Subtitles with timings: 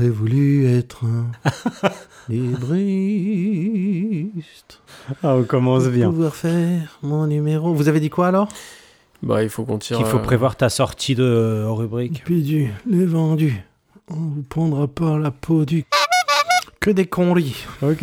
[0.00, 1.26] J'aurais voulu être un
[2.30, 2.80] libriste.
[5.22, 6.08] Ah, on commence pour bien.
[6.08, 7.74] pouvoir faire mon numéro.
[7.74, 8.48] Vous avez dit quoi alors?
[9.22, 9.98] Bah, il faut qu'on tire.
[10.00, 12.24] Il faut euh, prévoir ta sortie de euh, rubrique.
[12.24, 13.62] Pédu, les vendus.
[14.10, 15.84] On vous prendra pas la peau du.
[16.80, 17.66] Que des conneries.
[17.82, 18.02] Ok.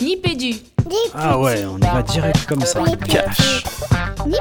[0.00, 0.54] Nipédu,
[1.14, 2.82] Ah ouais, on y va direct comme ça.
[3.06, 3.64] Cash.
[4.24, 4.32] le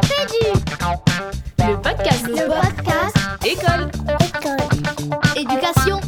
[1.82, 4.58] podcast, Le podcast école, école.
[5.36, 6.00] éducation,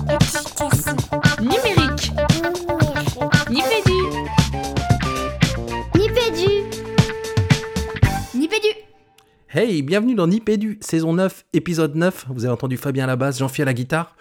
[9.50, 12.26] Hey, bienvenue dans Nipédu, saison 9, épisode 9.
[12.32, 14.14] Vous avez entendu Fabien à la basse, Jean-Phil à la guitare.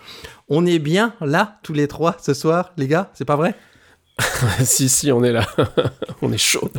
[0.49, 3.57] On est bien là, tous les trois, ce soir, les gars, c'est pas vrai?
[4.63, 5.45] Si, si, on est là.
[6.23, 6.71] on est chaud.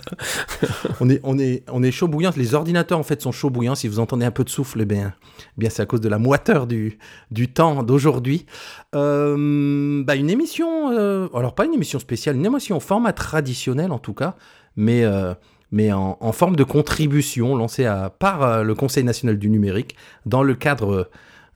[1.02, 2.32] on est, on, est, on est chaud bouillant.
[2.38, 3.76] Les ordinateurs, en fait, sont chauds bouillants.
[3.76, 6.08] Si vous entendez un peu de souffle, eh bien, eh bien c'est à cause de
[6.08, 7.00] la moiteur du,
[7.32, 8.45] du temps d'aujourd'hui.
[8.95, 13.92] Euh, bah, une émission, euh, alors pas une émission spéciale, une émission au format traditionnel
[13.92, 14.36] en tout cas,
[14.78, 15.34] mais, euh,
[15.72, 20.56] mais en, forme de contribution lancée par euh, le Conseil national du numérique dans le
[20.56, 21.10] cadre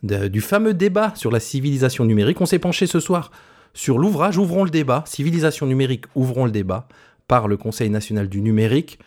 [0.04, 2.42] de- du fameux débat sur la civilisation numérique.
[2.42, 3.32] On s'est penché ce soir
[3.74, 6.88] sur l'ouvrage Ouvrons le débat, Civilisation numérique, ouvrons le débat,
[7.28, 9.00] par le Conseil national du numérique.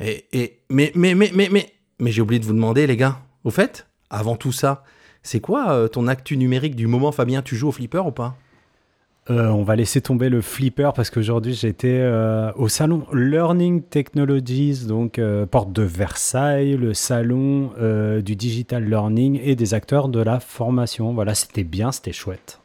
[0.00, 0.26] Mais,
[0.70, 4.36] mais, mais, mais, mais, mais j'ai oublié de vous demander, les gars, au fait, avant
[4.36, 4.82] tout ça,
[5.22, 7.42] c'est quoi euh, ton actu numérique du moment, Fabien?
[7.42, 8.36] Tu joues au flipper ou pas?
[9.30, 14.86] Euh, on va laisser tomber le flipper parce qu'aujourd'hui j'étais euh, au salon Learning Technologies,
[14.86, 17.72] donc euh, porte de Versailles, le salon
[18.22, 21.12] du digital learning et des acteurs de la formation.
[21.12, 22.60] Voilà, c'était bien, c'était chouette.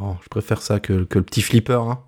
[0.00, 1.74] Bon, je préfère ça que, le petit flipper.
[1.82, 1.98] hein.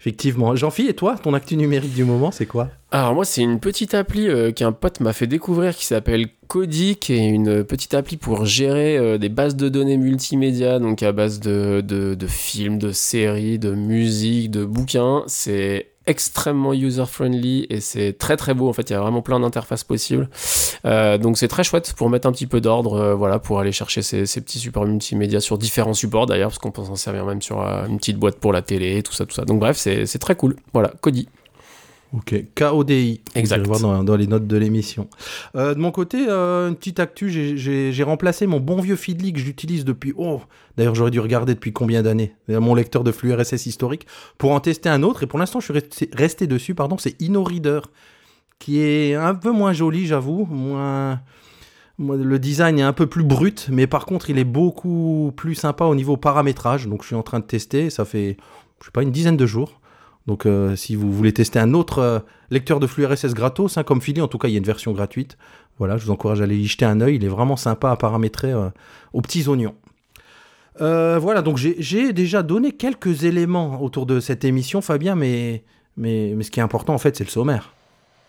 [0.00, 0.54] Effectivement.
[0.54, 2.68] Jean-Philippe, et toi, ton actu numérique du moment, c'est quoi?
[2.90, 6.96] Alors, moi, c'est une petite appli euh, qu'un pote m'a fait découvrir qui s'appelle Kodi,
[6.96, 11.12] qui est une petite appli pour gérer euh, des bases de données multimédia, donc à
[11.12, 15.22] base de, de, de films, de séries, de musique, de bouquins.
[15.26, 18.68] C'est extrêmement user-friendly et c'est très très beau.
[18.68, 20.28] En fait, il y a vraiment plein d'interfaces possibles.
[20.86, 23.72] Euh, donc, c'est très chouette pour mettre un petit peu d'ordre, euh, voilà, pour aller
[23.72, 27.42] chercher ces, petits supports multimédia sur différents supports d'ailleurs, parce qu'on peut s'en servir même
[27.42, 29.44] sur euh, une petite boîte pour la télé, tout ça, tout ça.
[29.44, 30.56] Donc, bref, c'est très cool.
[30.72, 31.28] Voilà, Kodi.
[32.14, 33.20] Ok, KODI.
[33.34, 33.58] Exact.
[33.58, 35.08] Vous irez voir dans, dans les notes de l'émission.
[35.56, 39.38] Euh, de mon côté, euh, une petite actu, j'ai- remplacé mon bon vieux Feedly que
[39.38, 40.14] j'utilise depuis...
[40.16, 40.40] Oh,
[40.78, 42.34] d'ailleurs j'aurais dû regarder depuis combien d'années?
[42.48, 44.06] Mon lecteur de flux RSS historique
[44.38, 45.22] pour en tester un autre.
[45.22, 47.80] Et pour l'instant, je suis resté, resté dessus, pardon, c'est InnoReader,
[48.58, 50.46] qui est un peu moins joli, j'avoue.
[50.50, 51.20] Moins...
[51.98, 55.54] moi, Le design est un peu plus brut, mais par contre, il est beaucoup plus
[55.56, 56.86] sympa au niveau paramétrage.
[56.88, 57.90] Donc, je suis en train de tester.
[57.90, 58.38] Ça fait,
[58.80, 59.77] je sais pas, une dizaine de jours.
[60.28, 62.18] Donc, euh, si vous voulez tester un autre euh,
[62.50, 64.64] lecteur de flux RSS gratos, hein, comme Philly, en tout cas, il y a une
[64.64, 65.38] version gratuite.
[65.78, 67.16] Voilà, je vous encourage à aller y jeter un œil.
[67.16, 68.68] Il est vraiment sympa à paramétrer euh,
[69.14, 69.74] aux petits oignons.
[70.78, 75.64] Voilà, donc j'ai- déjà donné quelques éléments autour de cette émission, Fabien, mais
[75.98, 77.72] ce qui est important, en fait, c'est le sommaire.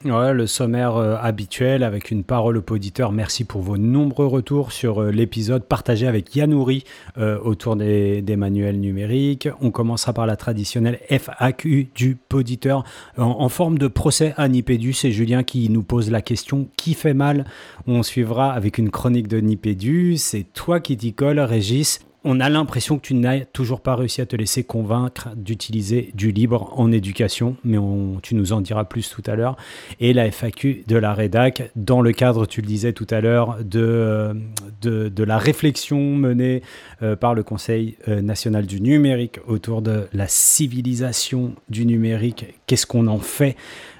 [0.06, 3.12] Ouais, le sommaire euh, habituel avec une parole au poditeur.
[3.12, 6.86] Merci pour vos nombreux retours sur euh, l'épisode partagé avec Yanouri
[7.18, 9.50] euh, autour des, manuels numériques.
[9.60, 12.86] On commencera par la traditionnelle FAQ du poditeur
[13.18, 14.94] en, en forme de procès à Nipédu.
[14.94, 17.44] C'est Julien qui nous pose la question qui fait mal?
[17.86, 20.16] On suivra avec une chronique de Nipédu.
[20.16, 22.00] C'est toi qui t'y colle, Régis.
[22.26, 26.32] On a l'impression que tu n'as toujours pas réussi à te laisser convaincre d'utiliser du
[26.32, 27.78] libre en éducation, mais
[28.22, 29.56] tu nous en diras plus tout à l'heure.
[30.02, 33.58] Et la FAQ de la rédac dans le cadre, tu le disais tout à l'heure,
[33.64, 36.62] de la réflexion menée
[37.02, 42.46] euh, par le Conseil euh, national du numérique autour de la civilisation du numérique.
[42.68, 43.56] Qu'est-ce qu'on en fait?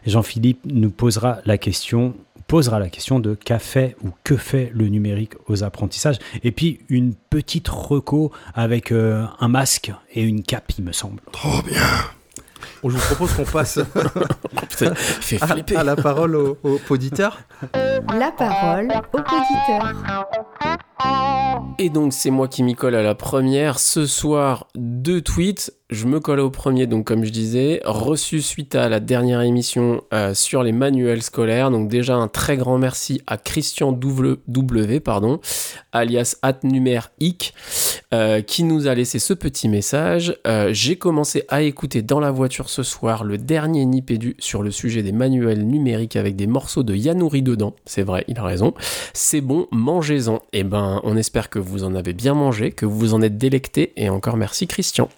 [0.06, 2.16] Jean-Philippe nous posera la question
[2.50, 6.80] posera la question de qu'a fait ou que fait le numérique aux apprentissages et puis
[6.90, 11.84] une petite reco avec euh, un masque et une cape il me semble Trop bien.
[12.84, 13.80] Je vous propose qu'on passe
[14.70, 17.38] fait à, la parole au, au poditeur.
[18.18, 19.94] La parole au poditeur.
[21.82, 23.80] Et donc c'est moi qui m'y colle à la première.
[23.80, 25.74] Ce soir, deux tweets.
[25.90, 30.04] Je me colle au premier, donc comme je disais, reçu suite à la dernière émission
[30.14, 31.72] euh, sur les manuels scolaires.
[31.72, 34.38] Donc déjà un très grand merci à Christian W,
[35.92, 37.56] alias atnumeric,
[38.14, 40.38] euh, qui nous a laissé ce petit message.
[40.46, 44.70] Euh, J'ai commencé à écouter dans la voiture ce soir le dernier Nipédu sur le
[44.70, 47.74] sujet des manuels numériques avec des morceaux de Yanouri dedans.
[47.86, 48.76] C'est vrai, il a raison.
[49.14, 50.40] C'est bon, mangez-en.
[50.54, 53.38] Et ben, on espère que vous en avez bien mangé, que vous vous en êtes
[53.38, 53.94] délecté.
[53.96, 55.10] Et encore merci Christian.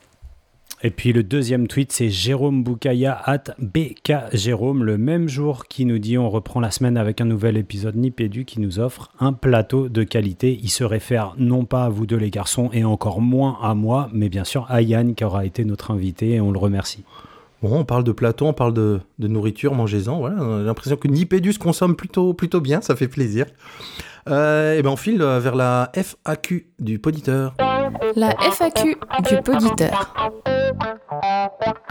[0.83, 5.85] Et puis le deuxième tweet, c'est Jérôme Boukaya at BK Jérôme, le même jour qui
[5.85, 9.31] nous dit on reprend la semaine avec un nouvel épisode Nipédu qui nous offre un
[9.31, 10.59] plateau de qualité.
[10.63, 14.09] Il se réfère non pas à vous deux les garçons et encore moins à moi,
[14.11, 17.03] mais bien sûr à Yann qui aura été notre invité et on le remercie.
[17.61, 20.17] Bon, on parle de plateau, on parle de, de nourriture, mangez-en.
[20.19, 23.45] Voilà, on a l'impression que Nipédu se consomme plutôt, plutôt bien, ça fait plaisir.
[24.29, 27.53] Euh, et ben on file euh, vers la FAQ du poditeur.
[28.15, 28.97] La FAQ
[29.29, 30.13] du poditeur.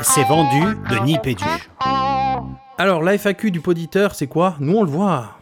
[0.00, 1.44] C'est vendu de Nipédu.
[2.78, 4.56] Alors, la FAQ du poditeur, c'est quoi?
[4.60, 5.36] Nous, on le voit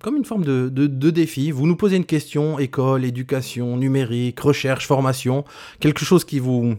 [0.00, 1.50] comme une forme de, de- de défi.
[1.50, 5.44] Vous nous posez une question, école, éducation, numérique, recherche, formation,
[5.78, 6.76] quelque chose qui vous,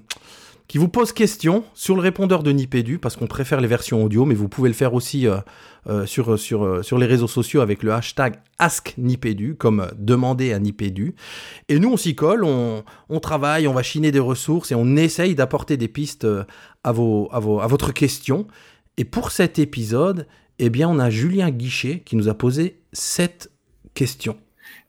[0.68, 4.26] qui vous pose question sur le répondeur de Nipédu, parce qu'on préfère les versions audio,
[4.26, 5.38] mais vous pouvez le faire aussi euh,
[5.88, 11.16] euh, euh, sur les réseaux sociaux avec le hashtag AskNipédu, comme demander à Nipédu.
[11.70, 15.36] Et nous, on s'y colle, on, travaille, on va chiner des ressources et on essaye
[15.36, 16.28] d'apporter des pistes
[16.84, 18.48] à, votre question.
[18.98, 20.26] Et pour cet épisode,
[20.58, 23.52] eh bien, on a Julien Guichet qui nous a posé sept
[23.94, 24.38] questions.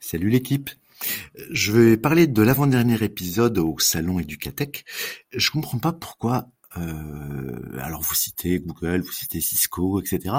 [0.00, 0.70] Salut l'équipe.
[1.50, 4.84] Je vais parler de l'avant-dernier épisode au salon Educatech.
[5.32, 6.48] Je comprends pas pourquoi.
[6.76, 10.34] euh, alors vous citez Google, vous citez Cisco, etc.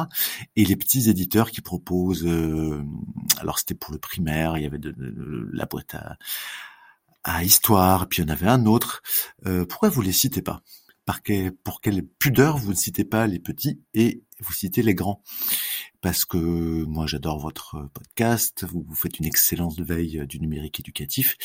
[0.56, 2.26] Et les petits éditeurs qui proposent.
[2.26, 2.84] euh,
[3.40, 4.94] alors c'était pour le primaire, il y avait de,
[5.54, 6.18] la boîte à,
[7.24, 9.02] à histoire, puis il y en avait un autre.
[9.46, 10.62] Euh, pourquoi vous les citez pas?
[11.06, 14.96] Par quel- Pour quelle pudeur vous ne citez pas les petits et vous citez les
[14.96, 15.22] grands
[16.02, 21.38] parce que moi j'adore votre podcast, vous, faites une excellente veille du numérique éducatif,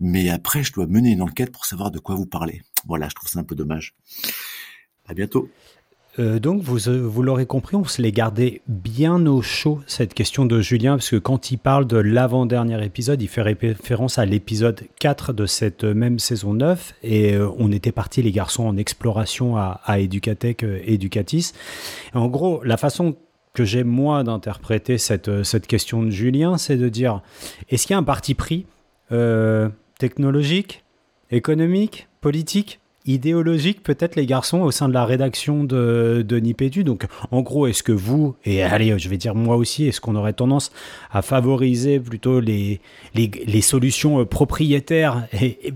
[0.00, 2.62] mais après je dois mener une enquête pour savoir de quoi vous parlez.
[2.86, 3.94] Voilà, je trouve ça un peu dommage.
[5.06, 5.50] À bientôt.
[6.18, 10.14] Euh, donc, vous, euh, vous l'aurez compris, on se l'est gardé bien au chaud, cette
[10.14, 14.24] question de Julien, parce que quand il parle de l'avant-dernier épisode, il fait référence à
[14.24, 18.76] l'épisode 4 de cette euh, même saison 9, et on était partis, les garçons, en
[18.76, 21.52] exploration à, à Educatech Educatis.
[22.14, 23.16] En gros, la façon
[23.54, 27.22] que j'ai, moi, d'interpréter cette, cette question de Julien, c'est de dire,
[27.68, 28.66] est-ce qu'il y a un parti pris
[29.98, 30.84] technologique,
[31.30, 32.80] économique, politique?
[33.08, 36.84] Idéologique peut-être les garçons au sein de la rédaction de, de Nipédu.
[36.84, 40.14] Donc en gros, est-ce que vous, et allez, je vais dire moi aussi, est-ce qu'on
[40.14, 40.70] aurait tendance
[41.10, 42.80] à favoriser plutôt les,
[43.14, 45.72] les, solutions euh, propriétaires et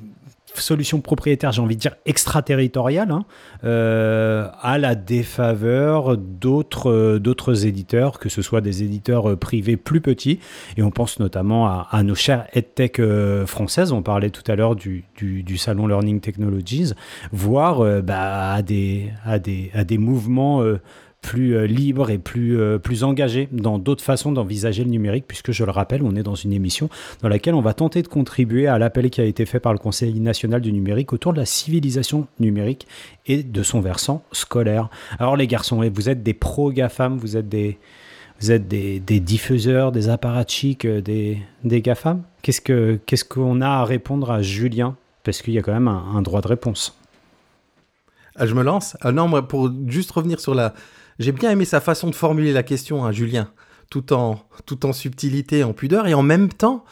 [0.54, 3.24] solutions propriétaires, j'ai envie de dire extraterritoriales, hein,
[3.64, 9.76] euh, à la défaveur d'autres euh, d'autres éditeurs, que ce soit des éditeurs euh, privés
[9.76, 10.40] plus petits,
[10.76, 13.00] et on pense notamment à, nos chères EdTech
[13.46, 16.92] françaises, on parlait tout à l'heure du, du, salon Learning Technologies,
[17.32, 20.62] voire bah, à, des, à, des, à des mouvements
[21.22, 25.52] plus euh, libres et plus, euh, plus engagés dans d'autres façons d'envisager le numérique, puisque
[25.52, 26.90] je le rappelle, on est dans une émission
[27.22, 29.78] dans laquelle on va tenter de contribuer à l'appel qui a été fait par le
[29.78, 32.86] Conseil national du numérique autour de la civilisation numérique
[33.26, 34.90] et de son versant scolaire.
[35.18, 37.78] Alors les garçons, vous êtes des pro-GAFAM, vous êtes des,
[38.42, 43.68] vous êtes des, diffuseurs, des apparatchiks, euh, des, des GAFAM Qu'est-ce que qu'est-ce qu'on a
[43.68, 44.96] à répondre à Julien?
[45.22, 46.98] Parce qu'il y a quand même un, droit de réponse.
[48.34, 50.74] Ah, je me lance Ah non, pour juste revenir sur la...
[51.22, 53.48] J'ai bien aimé sa façon de formuler la question, hein, Julien,
[53.90, 56.84] tout en, tout en subtilité, en pudeur, et en même temps,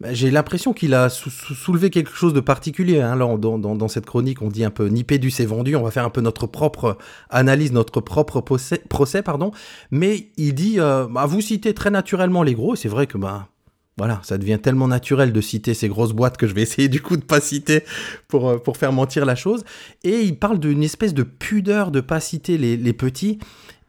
[0.00, 3.00] bah, j'ai l'impression qu'il a sou- sou- soulevé quelque chose de particulier.
[3.00, 3.14] Hein.
[3.14, 6.10] Là, dans, cette chronique, on dit un peu Nipédu c'est vendu, on va faire un
[6.10, 6.96] peu notre propre
[7.30, 9.52] analyse, notre propre procès, pardon.
[9.90, 13.18] mais il dit, euh, bah, vous citez très naturellement les gros, c'est vrai que...
[13.18, 13.48] Bah,
[13.98, 17.00] voilà, ça devient tellement naturel de citer ces grosses boîtes que je vais essayer du
[17.02, 17.84] coup de pas citer
[18.28, 19.64] pour, euh, pour faire mentir la chose.
[20.04, 23.38] Et il parle d'une espèce de pudeur de pas citer les, les petits.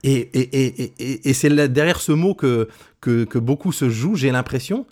[0.03, 2.67] Et, et, et, et- c'est derrière ce mot que,
[3.00, 4.86] que, que beaucoup se jouent, j'ai l'impression,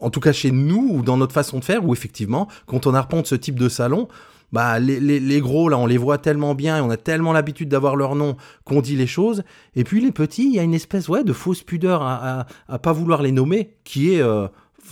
[0.00, 2.94] en tout cas chez nous ou dans notre façon de faire, où effectivement, quand on
[2.94, 4.08] arpente ce type de salon,
[4.52, 7.68] bah, les, les, gros, là, on les voit tellement bien et on a tellement l'habitude
[7.68, 9.42] d'avoir leur nom qu'on dit les choses.
[9.74, 12.78] Et puis les petits, il y a une espèce ouais, de fausse pudeur à, à,
[12.78, 14.46] pas vouloir les nommer, qui est euh,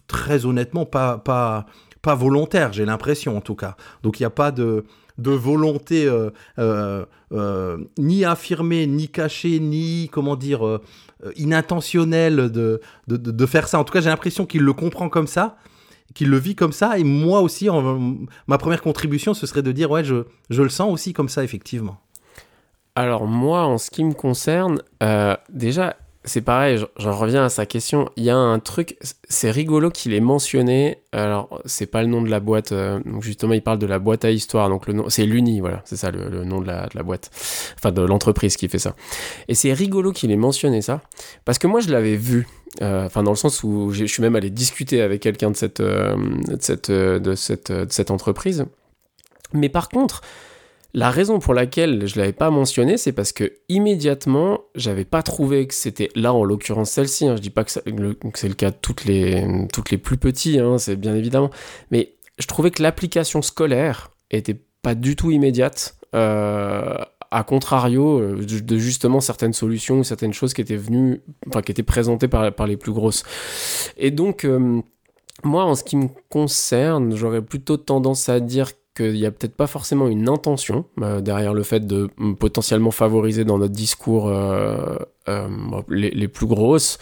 [0.09, 1.67] très honnêtement pas, pas,
[2.01, 3.77] pas volontaire, j'ai l'impression en tout cas.
[4.03, 4.85] Donc il n'y a pas de,
[5.19, 10.81] de volonté euh, euh, ni affirmée, ni cachée, ni comment dire
[11.37, 13.79] inintentionnelle de, de, de faire ça.
[13.79, 15.57] En tout cas, j'ai l'impression qu'il le comprend comme ça,
[16.15, 16.99] qu'il le vit comme ça.
[16.99, 17.69] Et moi aussi,
[18.47, 21.45] ma première contribution, ce serait de dire ouais, je, je le sens aussi comme ça,
[21.45, 21.99] effectivement.
[22.95, 27.67] Alors moi, en ce qui me concerne, euh, déjà, c'est pareil, j'en- reviens à sa
[27.67, 28.09] question.
[28.17, 28.97] Il y a un truc,
[29.29, 30.99] c'est rigolo qu'il ait mentionné.
[31.13, 32.73] Alors, c'est pas le nom de la boîte.
[32.73, 34.69] euh, donc justement, il parle de la boîte à histoire.
[34.69, 37.31] Donc le nom, c'est l'Uni, voilà, c'est ça le, nom de la, boîte,
[37.77, 38.95] enfin de l'entreprise qui fait ça.
[39.49, 41.01] Et c'est rigolo qu'il ait mentionné ça,
[41.45, 42.47] parce que moi, je l'avais vu.
[42.83, 45.81] euh, Enfin, dans le sens où je suis même allé discuter avec quelqu'un de cette,
[45.81, 46.17] euh,
[46.49, 48.65] de cette, de cette, de cette entreprise.
[49.53, 50.23] Mais par contre,
[50.95, 55.67] la raison pour laquelle je l'avais pas mentionné, c'est parce que immédiatement, j'avais pas trouvé
[55.67, 57.27] que c'était là en l'occurrence celle-ci.
[57.27, 60.59] Hein, je dis pas que, c'est le cas de toutes les toutes les plus petits,
[60.59, 61.51] hein, c'est bien évidemment,
[61.91, 65.97] mais je trouvais que l'application scolaire était pas du tout immédiate.
[66.15, 66.97] Euh,
[67.33, 71.73] à contrario euh, de, justement certaines solutions ou certaines choses qui étaient venues, enfin qui
[71.73, 73.25] étaient présentées par, par les plus grosses.
[73.97, 74.83] Et donc, euh,
[75.43, 79.55] moi, en ce qui me concerne, j'aurais plutôt tendance à dire qu'il n'y a peut-être
[79.55, 84.29] pas forcément une intention euh, derrière le fait de mm, potentiellement favoriser dans notre discours
[84.29, 84.97] euh,
[85.29, 85.49] euh,
[85.89, 86.99] les, les, plus grosses.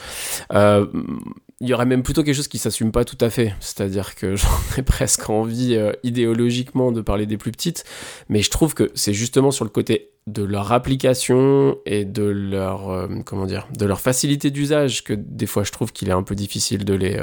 [0.52, 3.54] il y aurait même plutôt quelque chose qui s'assume pas tout à fait.
[3.60, 7.84] C'est-à-dire que j'aurais presque envie idéologiquement de parler des plus petites,
[8.28, 13.08] mais je trouve que c'est justement sur le côté de leur application et de leur
[13.24, 16.34] comment dire de leur facilité d'usage que des fois je trouve qu'il est un peu
[16.34, 17.20] difficile de les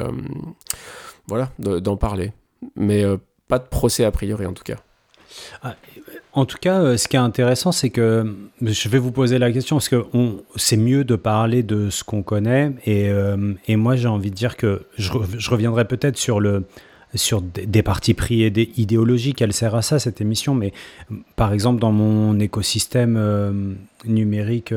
[1.28, 2.34] voilà d'en parler.
[2.76, 3.06] Mais
[3.48, 4.78] pas de procès a priori en tout cas.
[5.62, 5.76] Ah,
[6.34, 9.52] en tout cas, euh, ce qui est intéressant, c'est que je vais vous poser la
[9.52, 10.06] question parce que
[10.56, 14.36] c'est mieux de parler de ce qu'on connaît et, euh, et moi j'ai envie de
[14.36, 15.12] dire que je,
[15.50, 16.66] reviendrai peut-être sur le
[17.16, 18.42] sur des partis pris
[18.76, 20.74] idéologiques, elle sert à ça cette émission, mais
[21.38, 23.74] par exemple dans mon écosystème euh,
[24.06, 24.74] numérique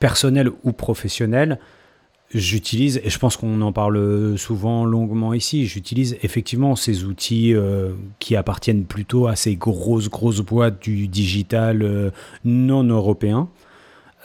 [0.00, 1.58] personnel ou professionnel,
[2.34, 7.92] J'utilise, et je pense qu'on en parle souvent longuement ici, j'utilise effectivement ces outils euh,
[8.18, 12.10] qui appartiennent plutôt à ces grosses, grosses boîtes du digital euh,
[12.44, 13.48] non européen.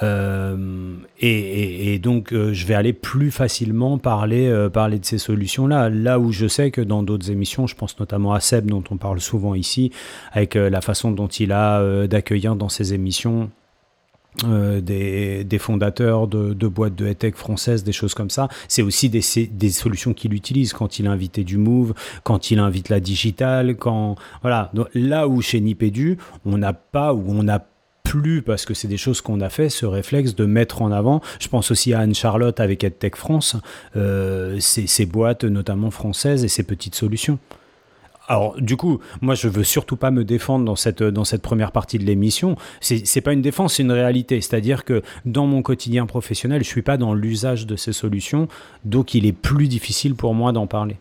[0.02, 5.92] Euh, et, donc, je vais aller plus facilement parler, parler de ces solutions-là.
[5.92, 8.98] Là où je sais que dans d'autres émissions, je pense notamment à Seb, dont on
[8.98, 9.92] parle souvent ici,
[10.32, 13.52] avec la façon dont il a d'accueillir dans ses émissions
[14.46, 18.48] euh, des, des, fondateurs de, boîtes de tech françaises, des choses comme ça.
[18.70, 19.22] C'est aussi des,
[19.52, 23.76] des solutions qu'il utilise quand il a invité du Move, quand il invite la digitale,
[23.76, 24.72] quand voilà.
[24.94, 27.66] là où chez Nipédu, on n'a pas ou on n'a
[28.04, 31.22] plus parce que c'est des choses qu'on a fait ce réflexe de mettre en avant.
[31.40, 33.58] Je pense aussi à Anne Charlotte avec EdTech France,
[33.98, 37.38] euh, ces, ces boîtes notamment françaises et ces petites solutions.
[38.32, 41.74] Alors, du coup, moi, je veux surtout pas me défendre dans cette, dans cette première
[41.74, 42.56] partie de l'émission.
[42.80, 44.40] C'est pas une défense, c'est une réalité.
[44.40, 48.48] C'est-à-dire que dans mon quotidien professionnel, je suis pas dans l'usage de ces solutions,
[48.86, 50.96] donc il est plus difficile pour moi d'en parler.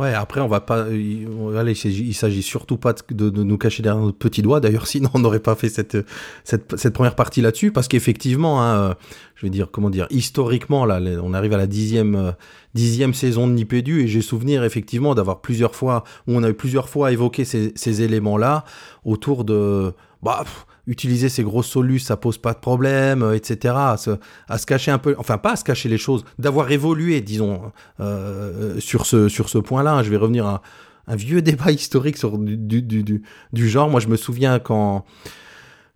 [0.00, 0.86] Ouais, après, on va pas.
[0.86, 4.58] Allez, il s'agit surtout pas de, nous cacher derrière notre petit doigt.
[4.58, 5.98] D'ailleurs, sinon, on n'aurait pas fait cette,
[6.42, 7.70] cette, cette première partie là-dessus.
[7.70, 8.94] Parce qu'effectivement, hein, euh,
[9.34, 12.32] je vais dire, comment dire, historiquement, là, on arrive à la dixième, euh,
[12.72, 14.00] dixième saison de Nipédu.
[14.00, 17.74] Et j'ai souvenir, effectivement, d'avoir plusieurs fois, où on a eu plusieurs fois évoqué ces,
[17.76, 18.64] ces éléments-là
[19.04, 19.92] autour de.
[20.22, 20.44] Bah,
[20.90, 23.74] utiliser ces grosses solus, ça pose pas de problème, euh, etc.
[23.76, 27.62] À se, cacher un peu, enfin pas à se cacher les choses, d'avoir évolué, disons,
[28.00, 30.02] euh, euh, sur ce, sur ce point-là.
[30.02, 30.62] Je vais revenir à
[31.06, 33.88] un vieux débat historique sur du, du, du, genre.
[33.88, 35.04] Moi, je me souviens quand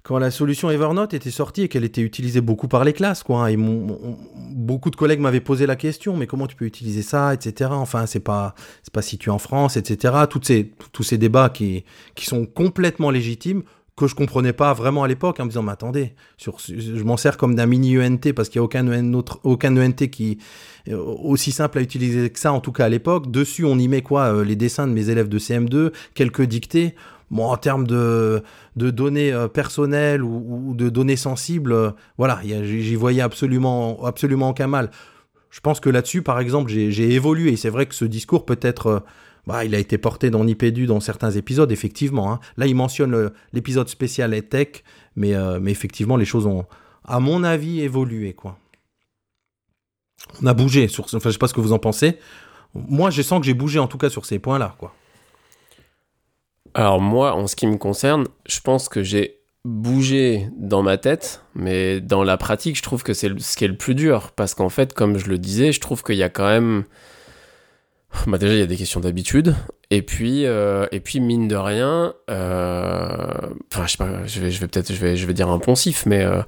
[0.05, 3.47] quand la solution Evernote était sortie et qu'elle était utilisée beaucoup par les classes, quoi.
[3.47, 7.33] Hein, et beaucoup de collègues m'avaient posé la question, mais comment tu peux utiliser ça,
[7.33, 7.71] etc.
[7.73, 10.13] Enfin, c'est pas, c'est pas situé en France, etc.
[10.29, 11.85] Toutes ces, tous ces débats qui,
[12.15, 13.63] qui sont complètement légitimes
[13.97, 17.17] que je comprenais pas vraiment à l'époque en me disant mais attendez sur, je m'en
[17.17, 20.39] sers comme d'un mini ENT parce qu'il y a aucun ENT, autre, aucun ENT qui
[20.87, 23.31] est aussi simple à utiliser que ça en tout cas à l'époque.
[23.31, 26.95] Dessus on y met quoi euh, les dessins de mes élèves de CM2 quelques dictées.
[27.31, 28.43] Bon en termes de,
[28.77, 34.67] de données euh, personnelles ou, de données sensibles euh, voilà j'y voyais absolument absolument aucun
[34.67, 34.91] mal.
[35.51, 39.05] Je pense que là-dessus par exemple j'ai évolué c'est vrai que ce discours peut être
[39.47, 42.33] bah, il a été porté dans Nipédu dans certains épisodes, effectivement.
[42.33, 42.41] Hein.
[42.57, 44.85] Là, il mentionne l'épisode spécial EdTech,
[45.17, 46.65] mais, euh, mais effectivement, les choses ont,
[47.05, 48.33] à mon avis, évolué.
[48.33, 48.59] Quoi.
[50.43, 50.89] On a bougé.
[50.89, 52.19] Sur, enfin, je sais pas ce que vous en pensez.
[52.75, 54.77] Moi, je sens que j'ai bougé, en tout cas, sur ces points-là.
[56.75, 61.43] Alors moi, en ce qui me concerne, je pense que j'ai bougé dans ma tête,
[61.55, 64.33] mais dans la pratique, je trouve que c'est ce qui est le plus dur.
[64.33, 66.85] Parce qu'en fait, comme je le disais, je trouve qu'il y a quand même
[68.26, 69.54] bah déjà il y a des questions d'habitude
[69.91, 73.17] et puis euh, et puis mine de rien euh,
[73.73, 75.59] enfin je sais pas je vais je vais peut-être je vais je vais dire un
[75.59, 76.43] poncif mais euh,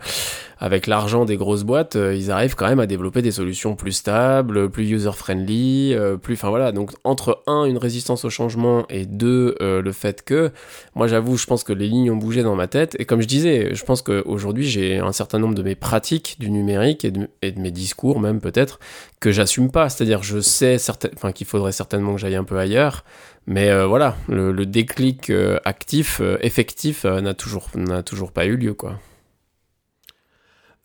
[0.59, 4.71] avec l'argent des grosses boîtes, ils arrivent quand même à développer des solutions plus stables,
[4.71, 6.73] plus user-friendly, euh, plus, enfin voilà.
[6.73, 10.51] Donc entre un, une résistance au changement et deux, le fait que,
[10.95, 12.97] moi j'avoue, je pense que les lignes ont bougé dans ma tête.
[12.99, 16.51] Et comme je disais, je pense qu'aujourd'hui j'ai un certain nombre de mes pratiques du
[16.51, 17.29] numérique et de,
[17.61, 18.81] mes discours même peut-être
[19.21, 19.91] que j'assume pas.
[19.91, 20.79] C'est-à-dire je sais
[21.15, 23.05] enfin qu'il faudrait certainement que j'aille un peu ailleurs.
[23.47, 25.31] Mais voilà, le, déclic
[25.65, 27.69] actif, effectif, n'a toujours,
[28.05, 28.99] toujours pas eu lieu, quoi.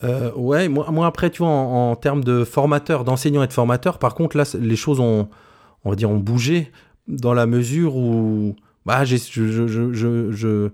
[0.04, 4.16] Euh, ouais, moi, après, tu vois, en, termes de formateur, d'enseignant et de formateur, par
[4.16, 5.30] contre, là, les choses ont,
[5.84, 6.72] on va dire, ont bougé
[7.08, 10.70] dans la mesure où, bah, je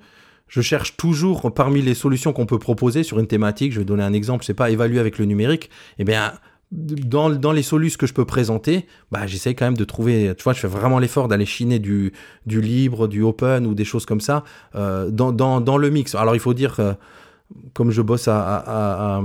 [0.62, 3.74] cherche toujours parmi les solutions qu'on peut proposer sur une thématique.
[3.74, 5.70] Je vais donner un exemple, je sais pas, évaluer avec le numérique.
[6.00, 6.34] Eh bien,
[6.72, 10.54] dans, les solutions que je peux présenter, bah, j'essaie quand même de trouver, tu vois,
[10.54, 12.12] je fais vraiment l'effort d'aller chiner du,
[12.46, 14.44] libre, du open ou des choses comme ça
[14.76, 16.16] euh, dans, le mix.
[16.16, 16.94] Alors, il faut dire, euh,
[17.74, 19.22] comme je bosse à,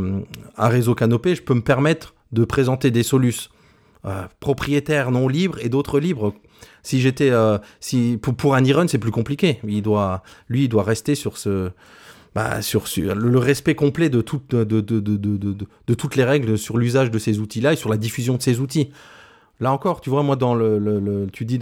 [0.58, 3.50] Réseau Canopé, je peux me permettre de présenter des solutions
[4.04, 6.34] euh, propriétaires non libres et d'autres libres.
[6.82, 9.60] Si j'étais, euh, si pour, pour un e c'est plus compliqué.
[9.66, 11.70] Il doit, lui, il doit rester sur ce,
[12.34, 15.94] bah, sur, sur le, respect complet de, toutes de, de, de, de, de, de- de
[15.94, 18.90] toutes les règles sur l'usage de ces outils-là et sur la diffusion de ces outils.
[19.60, 21.58] Là encore, tu vois, moi, dans le, le- le- tu dis,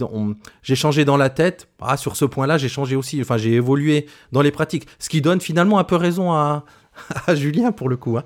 [0.63, 1.67] j'ai changé dans la tête.
[1.81, 3.21] Ah, sur ce point-là, j'ai changé aussi.
[3.21, 6.65] Enfin, j'ai évolué dans les pratiques, ce qui donne finalement un peu raison à,
[7.27, 8.17] à Julien pour le coup.
[8.17, 8.23] hein.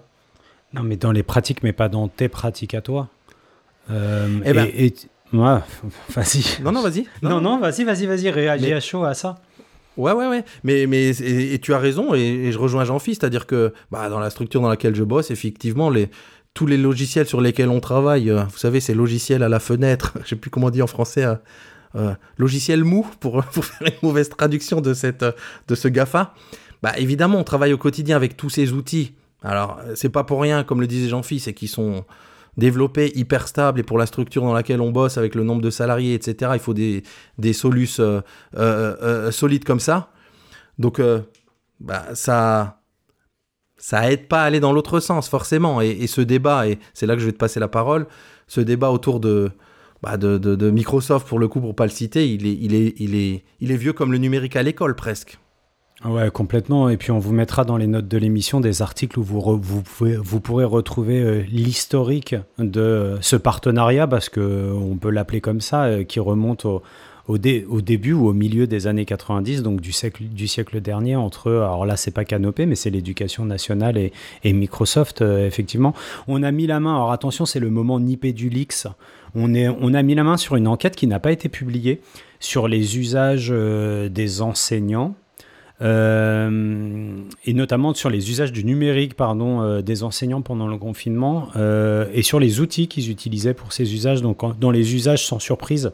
[0.74, 3.10] Non, mais dans les pratiques, mais pas dans tes pratiques à toi.
[3.92, 4.96] Euh, Eh ben- et, et-
[5.34, 5.60] ouais,
[6.10, 6.62] vas-y.
[6.64, 7.06] Non, non, vas-y.
[7.22, 9.36] Non, non, vas-y, vas-y, vas-y, réagis Mais- à chaud à ça.
[9.98, 10.44] Ouais, ouais, ouais.
[10.64, 14.30] Mais, mais et, tu as raison, et, je rejoins Jean-Philippe, c'est-à-dire que bah, dans la
[14.30, 16.10] structure dans laquelle je bosse, effectivement, les,
[16.54, 20.14] tous les logiciels sur lesquels on travaille, euh, vous savez, ces logiciels à la fenêtre,
[20.24, 21.36] je sais plus comment on dit en français, euh,
[21.96, 25.26] euh, logiciel mou, pour, pour faire une mauvaise traduction de, cette,
[25.68, 26.34] de ce GAFA.
[26.82, 29.14] Bah, évidemment, on travaille au quotidien avec tous ces outils.
[29.44, 32.04] Alors, c'est pas pour rien, comme le disait Jean-Philippe, c'est qu'ils sont
[32.58, 35.70] développés, hyper stables, et pour la structure dans laquelle on bosse, avec le nombre de
[35.70, 37.04] salariés, etc., il faut des,
[37.38, 38.22] des solutions euh,
[38.58, 40.10] euh, euh, solides comme ça.
[40.80, 41.02] Donc,
[41.80, 42.82] bah, ça,
[43.78, 45.82] ça aide pas à aller dans l'autre sens, forcément.
[45.82, 48.08] Et, ce débat, et c'est là que je vais te passer la parole,
[48.48, 49.52] ce débat autour de,
[50.02, 52.74] bah, de, de- de Microsoft, pour le coup, pour pas le citer, il est, il
[52.76, 55.40] est, il est, il est vieux comme le numérique à l'école, presque.
[56.08, 56.90] Ouais, complètement.
[56.90, 59.82] Et puis on vous mettra dans les notes de l'émission des articles où vous, vous,
[59.82, 65.62] pouvez, vous pourrez retrouver euh, l'historique de ce partenariat, parce que euh, peut l'appeler comme
[65.62, 66.84] ça, euh, qui remonte au,
[67.28, 70.80] au, dé- au début ou au milieu des années 90, donc du siècle, du siècle
[70.80, 75.96] dernier, entre, alors là c'est pas Canopé, mais c'est l'éducation nationale et, Microsoft, euh, effectivement.
[76.28, 78.88] On a mis la main, alors attention, c'est le moment Nipédulix.
[79.34, 82.00] On, est, on a mis la main sur une enquête qui n'a pas été publiée
[82.40, 85.16] sur les usages euh, des enseignants
[85.82, 92.06] euh, et notamment sur les usages du numérique euh, des enseignants pendant le confinement euh,
[92.14, 94.22] et sur les outils qu'ils utilisaient pour ces usages.
[94.22, 95.92] Donc, dans les usages, sans surprise,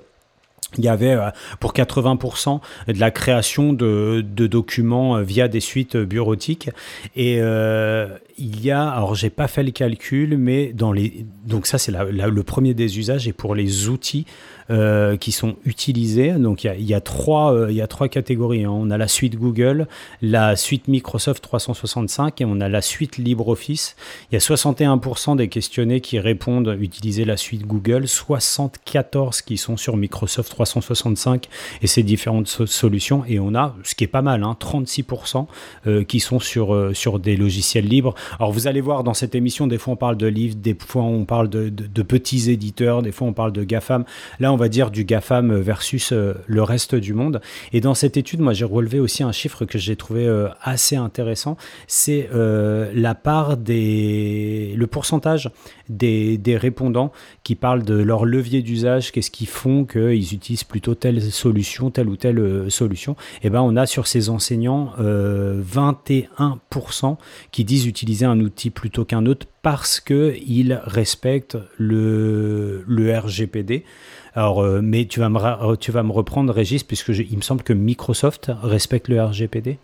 [0.77, 1.17] il y avait
[1.59, 6.69] pour 80% de la création de, documents via des suites bureautiques.
[7.17, 11.67] Et euh, il y a, alors j'ai pas fait le calcul, mais dans les, donc
[11.67, 14.25] ça c'est le premier des usages et pour les outils
[14.69, 18.63] euh, qui sont utilisés, donc il y a, trois, euh, il trois catégories.
[18.65, 18.71] hein.
[18.71, 19.87] On a la suite Google,
[20.21, 23.95] la suite Microsoft 365 et on a la suite LibreOffice.
[24.31, 29.77] Il y a 61% des questionnés qui répondent utiliser la suite Google, 74 qui sont
[29.77, 31.47] sur Microsoft 365
[31.81, 33.23] et ses différentes so- solutions.
[33.27, 35.47] Et on a, ce qui est pas mal, hein, 36%
[35.87, 38.15] euh, qui sont sur, sur des logiciels libres.
[38.39, 41.03] Alors vous allez voir dans cette émission, des fois on parle de livres, des fois
[41.03, 44.03] on parle de, de- petits éditeurs, des fois on parle de GAFAM.
[44.39, 47.41] Là va dire du GAFAM versus euh, le reste du monde.
[47.73, 50.95] Et dans cette étude, moi j'ai relevé aussi un chiffre que j'ai trouvé euh, assez
[50.95, 54.73] intéressant, c'est euh, la part des...
[54.77, 55.49] le pourcentage
[55.89, 57.11] des, répondants
[57.43, 62.09] qui parlent de leur levier d'usage, qu'est-ce qui font qu'ils utilisent plutôt telle solution, telle
[62.09, 63.15] ou telle solution.
[63.41, 67.17] Et ben on a sur ces enseignants euh, 21%
[67.51, 72.83] qui disent utiliser un outil plutôt qu'un autre parce qu'ils respectent le
[73.17, 73.85] RGPD.
[74.33, 77.41] Alors, euh, mais tu vas, me ra- tu vas me reprendre, Régis, puisque il me
[77.41, 79.77] semble que Microsoft respecte le RGPD.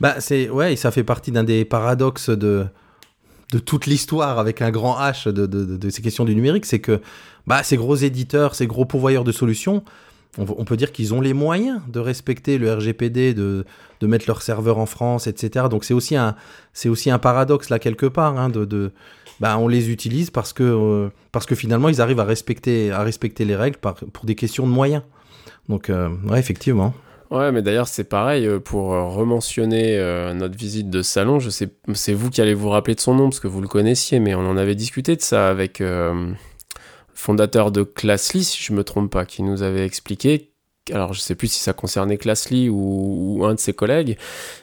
[0.00, 2.66] Bah, c'est, ouais, ça fait partie d'un des paradoxes de,
[3.52, 7.00] de toute l'histoire avec un grand H de, de, ces questions du numérique, c'est que
[7.46, 9.82] bah, ces gros éditeurs, ces gros pourvoyeurs de solutions,
[10.38, 13.64] on, peut dire qu'ils ont les moyens de respecter le RGPD, de,
[14.02, 15.66] mettre leurs serveurs en France, etc.
[15.70, 16.34] Donc c'est aussi un,
[16.86, 18.92] aussi un paradoxe là quelque part, hein, de
[19.44, 23.02] bah, on les utilise parce que, euh, parce que finalement ils arrivent à respecter, à
[23.02, 25.02] respecter les règles pour des questions de moyens.
[25.68, 26.94] Donc euh, effectivement.
[27.30, 29.98] Ouais, mais d'ailleurs, c'est pareil, euh, pour euh, rementionner
[30.34, 33.24] notre visite de salon, je sais, c'est vous qui allez vous rappeler de son nom,
[33.24, 36.34] parce que vous le connaissiez, mais on en avait discuté de ça avec le
[37.12, 40.53] fondateur de Classly, si je me trompe pas, qui nous avait expliqué,
[40.92, 44.18] alors je sais plus si ça concernait Classly ou, ou un de ses collègues,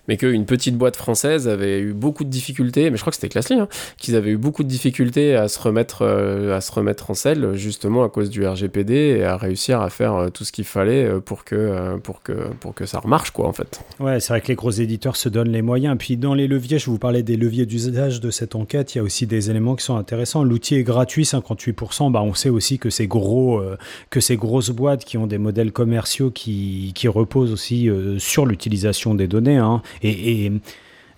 [0.08, 3.30] mais qu'une petite boîte française avait eu beaucoup de difficultés, mais je crois que c'était
[3.30, 7.10] Classly, hein, qu'ils avaient eu beaucoup de difficultés à se remettre, euh, à se remettre
[7.10, 10.52] en selle, justement à cause du RGPD, et à réussir à faire euh, tout ce
[10.52, 13.82] qu'il fallait euh, pour que, pour, que, pour que ça remarche, quoi, en fait.
[14.00, 15.96] Ouais, c'est vrai que les gros éditeurs se donnent les moyens.
[15.98, 19.02] Puis dans les leviers, je vous parlais des leviers d'usage de cette enquête, il y
[19.02, 20.44] a aussi des éléments qui sont intéressants.
[20.44, 22.12] L'outil est gratuit, 58%.
[22.12, 23.64] Bah, on sait aussi que ces, gros,
[24.12, 29.28] que ces grosses boîtes qui ont des modèles commerciaux qui, reposent aussi sur l'utilisation des
[29.28, 29.58] données.
[29.58, 29.82] Hein.
[30.04, 30.52] et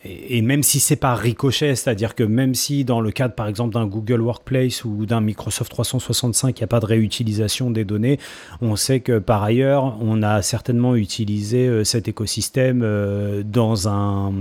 [0.06, 3.74] et, même si c'est pas ricochet, c'est-à-dire que même si dans le cadre par exemple
[3.74, 8.20] d'un Google Workplace ou d'un Microsoft 365, il n'y a pas de réutilisation des données,
[8.62, 14.34] on sait que par ailleurs, on a certainement utilisé euh, cet écosystème euh, dans, un,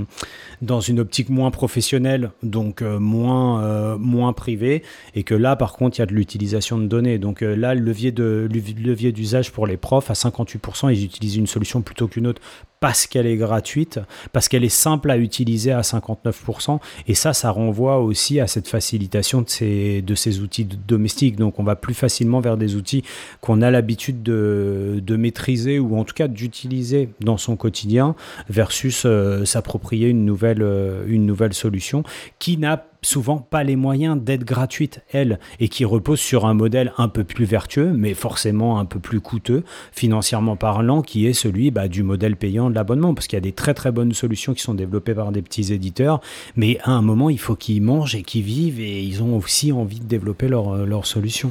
[0.62, 4.82] dans une optique moins professionnelle, donc euh, moins, moins privée,
[5.14, 7.18] et que là par contre, il y a de l'utilisation de données.
[7.18, 11.46] Donc là, le levier, de, levier d'usage pour les profs, à 58%, ils utilisent une
[11.46, 12.40] solution plutôt qu'une autre
[12.82, 14.00] parce qu'elle est gratuite,
[14.32, 16.80] parce qu'elle est simple à utiliser à 59%.
[17.06, 21.36] Et ça, ça renvoie aussi à cette facilitation de ces, outils domestiques.
[21.36, 23.04] Donc on va plus facilement vers des outils
[23.40, 28.16] qu'on a l'habitude de, de, maîtriser ou en tout cas d'utiliser dans son quotidien
[28.48, 32.02] versus euh, s'approprier une nouvelle, euh, une nouvelle solution
[32.40, 36.92] qui n'a souvent pas les moyens d'être gratuite, elle, et qui repose sur un modèle
[36.98, 41.70] un peu plus vertueux, mais forcément un peu plus coûteux, financièrement parlant, qui est celui
[41.70, 44.54] bah, du modèle payant de l'abonnement, parce qu'il y a des très très bonnes solutions
[44.54, 46.20] qui sont développées par des petits éditeurs,
[46.56, 49.72] mais à un moment, il faut qu'ils mangent et qu'ils vivent, et ils ont aussi
[49.72, 51.50] envie de développer leur euh, solutions.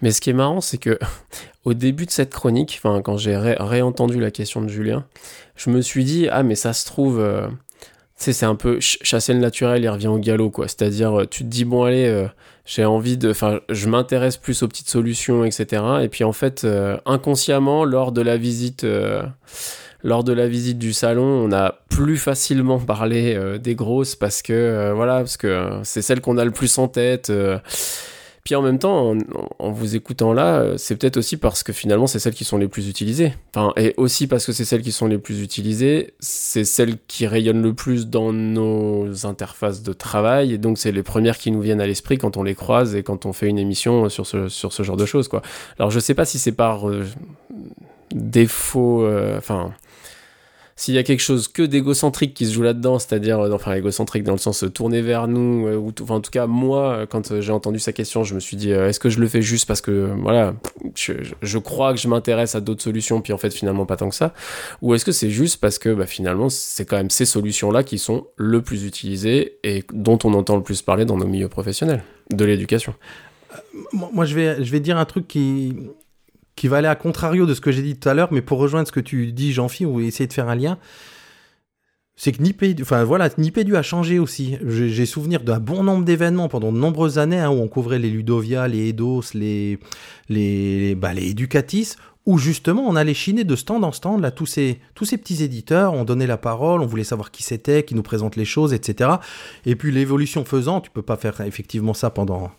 [0.00, 0.98] Mais ce qui est marrant, c'est que
[1.64, 5.04] au début de cette chronique, quand j'ai réentendu la question de Julien,
[5.56, 7.20] je me suis dit, ah mais ça se trouve...
[7.20, 7.48] Euh,
[8.24, 10.68] sais, c'est un peu chasser le naturel et revient au galop, quoi.
[10.68, 12.26] C'est-à-dire, euh, tu te dis, bon, allez, euh,
[12.66, 13.30] j'ai envie de.
[13.30, 15.82] Enfin, je m'intéresse plus aux petites solutions, etc.
[16.02, 18.86] Et puis, en fait, euh, inconsciemment, lors de la visite.
[20.04, 24.92] lors de la visite du salon, on a plus facilement parlé des grosses parce que
[24.94, 27.32] voilà, parce que c'est celle qu'on a le plus en tête.
[28.48, 29.14] Puis en même temps,
[29.58, 32.56] en, vous écoutant là, euh, c'est peut-être aussi parce que finalement, c'est celles qui sont
[32.56, 33.34] les plus utilisées.
[33.54, 37.26] Enfin, et aussi parce que c'est celles qui sont les plus utilisées, c'est celles qui
[37.26, 40.54] rayonnent le plus dans nos interfaces de travail.
[40.54, 43.02] Et donc, c'est les premières qui nous viennent à l'esprit quand on les croise et
[43.02, 45.42] quand on fait une émission sur ce, sur ce genre de choses, quoi.
[45.78, 47.04] Alors, je sais pas si c'est par euh,
[48.14, 49.74] défaut, euh, enfin
[50.78, 54.22] s'il y a quelque chose que d'égocentrique qui se joue là-dedans, c'est-à-dire, euh, enfin, égocentrique
[54.22, 57.40] dans le sens euh, tourner vers nous, euh, ou enfin, en tout cas, moi, quand
[57.40, 59.80] j'ai entendu sa question, je me suis dit, est-ce que je le fais juste parce
[59.80, 60.54] que, voilà,
[60.94, 64.14] je, crois que je m'intéresse à d'autres solutions, puis en fait, finalement, pas tant que
[64.14, 64.32] ça,
[64.80, 67.98] ou est-ce que c'est juste parce que, bah, finalement, c'est quand même ces solutions-là qui
[67.98, 72.04] sont le plus utilisées et dont on entend le plus parler dans nos milieux professionnels
[72.30, 72.94] de l'éducation?
[73.92, 75.74] Moi, je vais, je vais dire un truc qui,
[76.58, 78.58] qui va aller à contrario de ce que j'ai dit tout à l'heure, mais pour
[78.58, 80.78] rejoindre ce que tu dis, Jean-Philippe, ou essayer de faire un lien,
[82.16, 84.58] c'est que Nipédu, enfin voilà, Nipédu a changé aussi.
[84.66, 88.10] J'ai souvenir d'un bon nombre d'événements pendant de nombreuses années hein, où on couvrait les
[88.10, 89.78] Ludovia, les Eidos, les,
[90.28, 91.94] les, bah, les Educatis,
[92.26, 95.44] où justement on allait chiner de stand en stand, là, tous ces, tous ces petits
[95.44, 98.74] éditeurs, on donnait la parole, on voulait savoir qui c'était, qui nous présente les choses,
[98.74, 99.10] etc.
[99.64, 102.50] Et puis l'évolution faisant, tu peux pas faire effectivement ça pendant,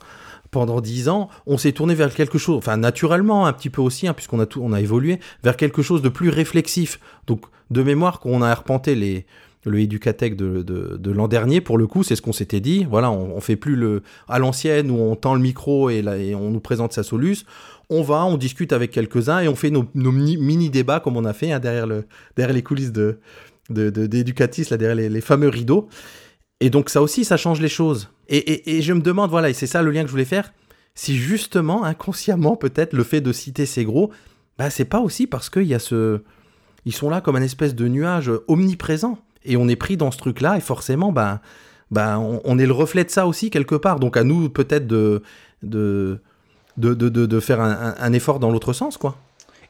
[0.51, 4.07] pendant dix ans, on s'est tourné vers quelque chose, enfin naturellement un petit peu aussi,
[4.07, 6.99] hein, puisqu'on a tout, on a évolué vers quelque chose de plus réflexif.
[7.27, 9.25] Donc de mémoire, qu'on a arpenté les,
[9.65, 12.85] le Educatech de, l'an dernier, pour le coup, c'est ce qu'on s'était dit.
[12.89, 16.03] Voilà, on, on, fait plus le à l'ancienne où on tend le micro et,
[16.35, 17.45] on nous présente sa soluce.
[17.89, 21.33] On va, on discute avec quelques-uns et on fait nos, mini, débats comme on a
[21.33, 23.19] fait hein, derrière, le, derrière les coulisses de
[23.69, 25.89] d'Educatis, derrière les fameux rideaux.
[26.59, 28.09] Et donc ça aussi, ça change les choses.
[28.29, 30.53] Et, je me demande, voilà, et c'est ça le lien que je voulais faire,
[30.93, 34.11] si justement, inconsciemment, peut-être, le fait de citer ces gros,
[34.57, 36.21] bah, c'est pas aussi parce qu'il y a ce...
[36.85, 39.17] Ils sont là comme un espèce de nuage omniprésent.
[39.45, 41.41] Et on est pris dans ce truc-là, et forcément, bah,
[41.91, 43.99] bah, on, est le reflet de ça aussi, quelque part.
[43.99, 45.23] Donc à nous, peut-être, de,
[45.63, 46.19] de,
[46.77, 49.17] de, de, faire un effort dans l'autre sens, quoi.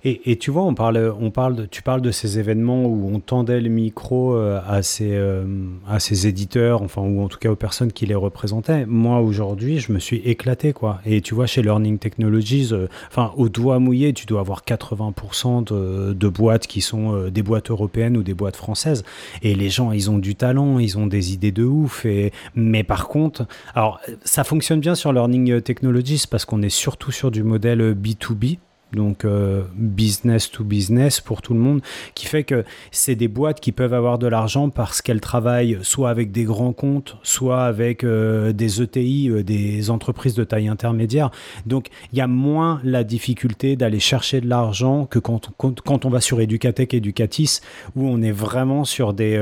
[0.05, 3.19] Et, tu vois, on parle, on parle de, tu parles de ces événements où on
[3.19, 5.43] tendait le micro euh, à ces, euh,
[5.89, 8.85] à ces éditeurs, enfin, ou en tout cas aux personnes qui les représentaient.
[8.85, 11.01] Moi, aujourd'hui, je me suis éclaté, quoi.
[11.05, 15.65] Et tu vois, chez Learning Technologies, euh, enfin, au doigt mouillé, tu dois avoir 80%
[15.65, 19.03] de, boîtes qui sont des boîtes européennes ou des boîtes françaises.
[19.41, 22.05] Et les gens, ils ont du talent, ils ont des idées de ouf.
[22.05, 27.11] Et, mais par contre, alors, ça fonctionne bien sur Learning Technologies parce qu'on est surtout
[27.11, 28.59] sur du modèle B2B
[28.93, 31.81] donc euh, business to business pour tout le monde,
[32.15, 36.09] qui fait que c'est des boîtes qui peuvent avoir de l'argent parce qu'elles travaillent soit
[36.09, 41.29] avec des grands comptes, soit avec euh, des ETI, euh, des entreprises de taille intermédiaire.
[41.65, 46.09] Donc il y a moins la difficulté d'aller chercher de l'argent que quand, quand, on
[46.09, 47.59] va sur Educatech Educatis,
[47.95, 49.39] où on est vraiment sur des,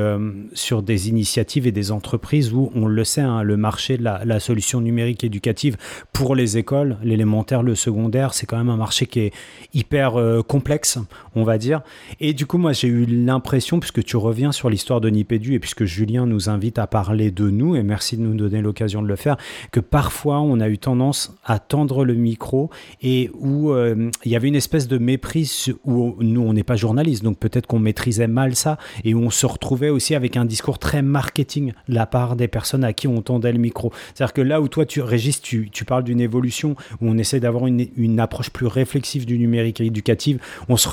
[0.53, 4.23] sur des initiatives et des entreprises où on le sait, hein, le marché de la,
[4.25, 5.77] la solution numérique éducative
[6.13, 9.33] pour les écoles, l'élémentaire, le secondaire, c'est quand même un marché qui est
[9.73, 10.97] hyper euh, complexe,
[11.35, 11.81] on va dire.
[12.19, 15.59] Et du coup, moi, j'ai eu l'impression, puisque tu reviens sur l'histoire de Nipédu et
[15.59, 19.07] puisque Julien nous invite à parler de nous, et merci de nous donner l'occasion de
[19.07, 19.37] le faire,
[19.71, 22.69] que parfois on a eu tendance à tendre le micro
[23.01, 26.75] et où euh, il y avait une espèce de méprise où nous, on n'est pas
[26.75, 30.45] journaliste, donc peut-être qu'on maîtrisait mal ça et où on se retrouvait aussi avec un
[30.45, 33.91] discours très marketing de la part des personnes à qui on tendait le micro.
[34.13, 37.39] C'est-à-dire que là où toi, tu, Régis, tu, tu parles d'une évolution où on essaie
[37.39, 40.37] d'avoir une, une, approche plus réflexive du numérique éducatif,
[40.69, 40.87] on se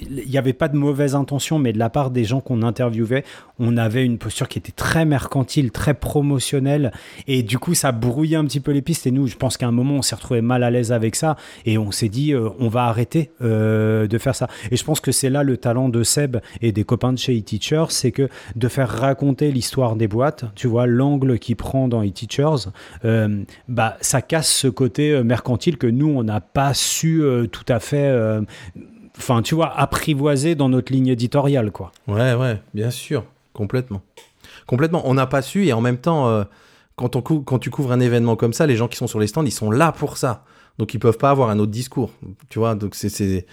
[0.00, 3.24] il n'y avait pas de mauvaise intention, mais de la part des gens qu'on interviewait,
[3.58, 6.92] on avait une posture qui était très mercantile, très promotionnelle,
[7.26, 9.06] et du coup, ça brouillait un petit peu les pistes.
[9.06, 11.36] Et nous, je pense qu'à un moment, on s'est retrouvé mal à l'aise avec ça,
[11.66, 14.48] et on s'est dit, euh, on va arrêter euh, de faire ça.
[14.70, 17.36] Et je pense que c'est là le talent de Seb et des copains de chez
[17.36, 22.02] eTeachers, c'est que de faire raconter l'histoire des boîtes, tu vois, l'angle qu'il prend dans
[22.02, 22.70] eTeachers,
[23.04, 27.80] euh, bah, ça casse ce côté mercantile que nous, on n'a pas su tout à
[27.80, 28.40] fait
[29.18, 31.92] enfin, tu vois, apprivoiser dans notre ligne éditoriale, quoi.
[32.08, 34.02] Ouais, ouais, bien sûr, complètement.
[34.66, 35.02] Complètement.
[35.04, 36.44] On n'a pas su et en même temps, euh,
[36.96, 39.44] quand, quand tu couvres un événement comme ça, les gens qui sont sur les stands,
[39.44, 40.44] ils sont là pour ça.
[40.78, 42.10] Donc ils peuvent pas avoir un autre discours.
[42.48, 43.46] Tu vois, donc c'est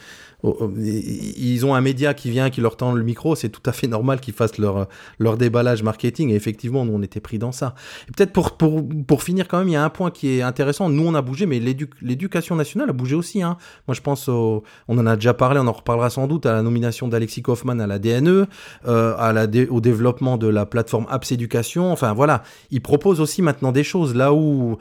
[0.44, 3.62] Oh, oh, ils ont un média qui vient, qui leur tend le micro, c'est tout
[3.66, 4.88] à fait normal qu'ils fassent leur,
[5.20, 6.32] leur déballage marketing.
[6.32, 7.76] Et effectivement, nous, on était pris dans ça.
[8.16, 10.90] Peut-être pour, pour, pour finir, quand même, il y a un point qui est intéressant.
[10.90, 13.44] Nous, on a bougé, mais l'éducation nationale a bougé aussi.
[13.44, 13.58] Hein.
[13.88, 16.64] Moi, je pense, on en a déjà parlé, on en reparlera sans doute, à la
[16.64, 18.48] nomination d'Alexis Kaufmann à la DNE,
[18.88, 21.92] euh, à la au développement de la plateforme Apps Éducation.
[21.92, 22.42] Enfin, voilà.
[22.72, 24.78] Ils proposent aussi maintenant des choses là où.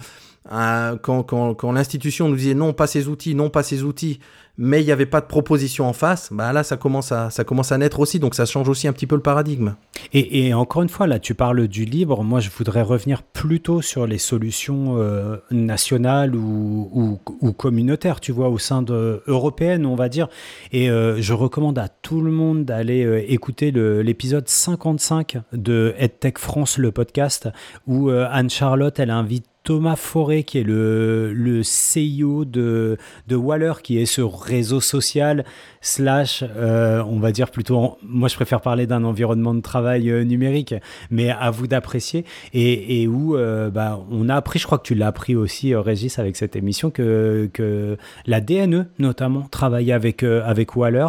[0.50, 4.20] Euh, quand, l'institution nous disait non, pas ces outils, non, pas ces outils,
[4.56, 7.44] mais il n'y avait pas de proposition en face, bah là, ça commence, à, ça
[7.44, 9.74] commence à naître aussi, donc ça change aussi un petit peu le paradigme.
[10.12, 14.06] Et, encore une fois, là, tu parles du libre, moi, je voudrais revenir plutôt sur
[14.06, 20.08] les solutions euh, nationales ou, ou, communautaires, tu vois, au sein de européennes, on va
[20.08, 20.28] dire.
[20.72, 26.76] Et euh, je recommande à tout le monde d'aller écouter l'épisode 55 de EdTech France,
[26.78, 27.48] le podcast,
[27.86, 32.96] où Anne-Charlotte, elle invite Thomas Forêt, qui est le, le CEO de,
[33.28, 35.44] de Waller, qui est ce réseau social
[35.82, 40.24] slash, euh, on va dire plutôt, moi je préfère parler d'un environnement de travail euh,
[40.24, 40.74] numérique,
[41.10, 44.86] mais à vous d'apprécier, et, et où euh, bah, on a appris, je crois que
[44.86, 47.96] tu l'as appris aussi, Régis, avec cette émission, que, que
[48.26, 51.08] la DNE notamment travaillait avec, avec Waller,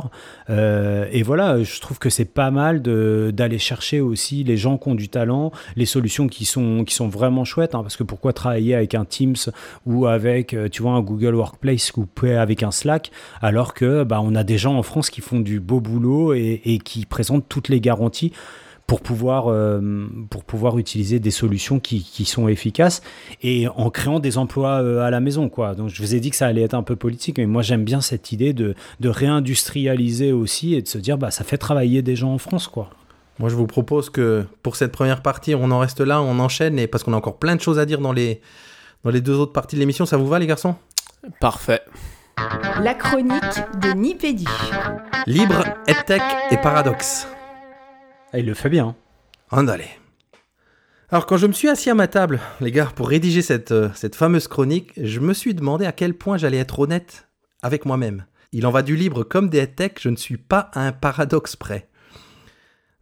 [0.49, 4.95] et voilà, je trouve que c'est pas mal d'aller chercher aussi les gens qui ont
[4.95, 8.75] du talent, les solutions qui sont, qui sont vraiment chouettes, hein, parce que pourquoi travailler
[8.75, 9.35] avec un Teams
[9.85, 14.33] ou avec, tu vois, un Google Workplace ou avec un Slack, alors que bah, on
[14.35, 17.79] a des gens en France qui font du beau boulot et, qui présentent toutes les
[17.79, 18.31] garanties
[18.87, 23.01] pour pouvoir, euh, pour pouvoir utiliser des solutions qui, sont efficaces
[23.41, 25.47] et en créant des emplois euh, à la maison.
[25.47, 25.75] Quoi.
[25.75, 27.85] Donc je vous ai dit que ça allait être un peu politique, mais moi j'aime
[27.85, 32.01] bien cette idée de, de, réindustrialiser aussi et de se dire bah, ça fait travailler
[32.01, 32.67] des gens en France.
[32.67, 32.89] Quoi.
[33.39, 36.77] Moi je vous propose que pour cette première partie, on en reste là, on enchaîne
[36.77, 38.41] et parce qu'on a encore plein de choses à dire dans les,
[39.03, 40.05] dans les deux autres parties de l'émission.
[40.05, 40.75] Ça vous va les garçons?
[41.39, 41.81] Parfait.
[42.81, 43.41] La chronique
[43.81, 44.45] de Nipédu.
[45.27, 47.27] Libre, EdTech et paradoxe.
[48.33, 48.95] Ah, il le fait bien.
[49.51, 49.83] Andale.
[51.09, 53.89] Alors quand je me suis assis à ma table, les gars, pour rédiger cette, euh,
[53.93, 57.27] cette fameuse chronique, je me suis demandé à quel point j'allais être honnête
[57.61, 58.25] avec moi-même.
[58.53, 61.55] Il en va du libre comme des EdTech, je ne suis pas à un paradoxe
[61.57, 61.89] près.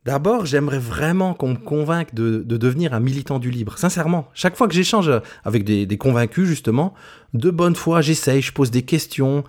[0.06, 3.78] D'abord, j'aimerais vraiment qu'on me convainque de, devenir un militant du libre.
[3.78, 5.12] Sincèrement, chaque fois que j'échange
[5.44, 6.94] avec des, convaincus, justement,
[7.34, 9.44] de bonne foi, j'essaye, je pose des questions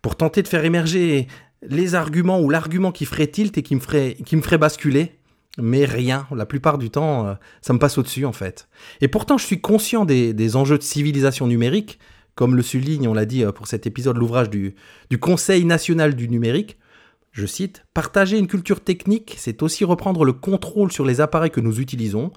[0.00, 1.28] pour tenter de faire émerger
[1.62, 5.16] les arguments ou l'argument qui ferait tilt et qui me ferait, basculer.
[5.58, 8.68] Mais rien, la plupart du temps, euh, ça me passe au-dessus en fait.
[9.00, 11.98] Et pourtant, je suis conscient des, enjeux de civilisation numérique,
[12.36, 14.74] comme le souligne, on l'a dit euh, pour cet épisode, l'ouvrage du
[15.20, 16.78] Conseil national du numérique.
[17.30, 21.60] Je cite, Partager une culture technique, c'est aussi reprendre le contrôle sur les appareils que
[21.60, 22.32] nous utilisons,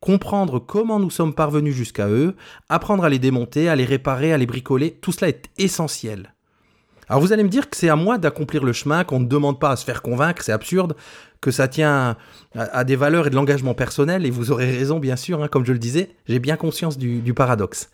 [0.00, 2.34] comprendre comment nous sommes parvenus jusqu'à eux,
[2.68, 6.34] apprendre à les démonter, à les réparer, à les bricoler, tout cela est essentiel.
[7.08, 9.60] Alors vous allez me dire que c'est à moi d'accomplir le chemin, qu'on ne demande
[9.60, 10.96] pas à se faire convaincre, c'est absurde,
[11.40, 12.16] que ça tient
[12.54, 15.64] à, des valeurs et de l'engagement personnel, et vous aurez raison bien sûr, hein, comme
[15.64, 17.90] je le disais, j'ai bien conscience du, du paradoxe.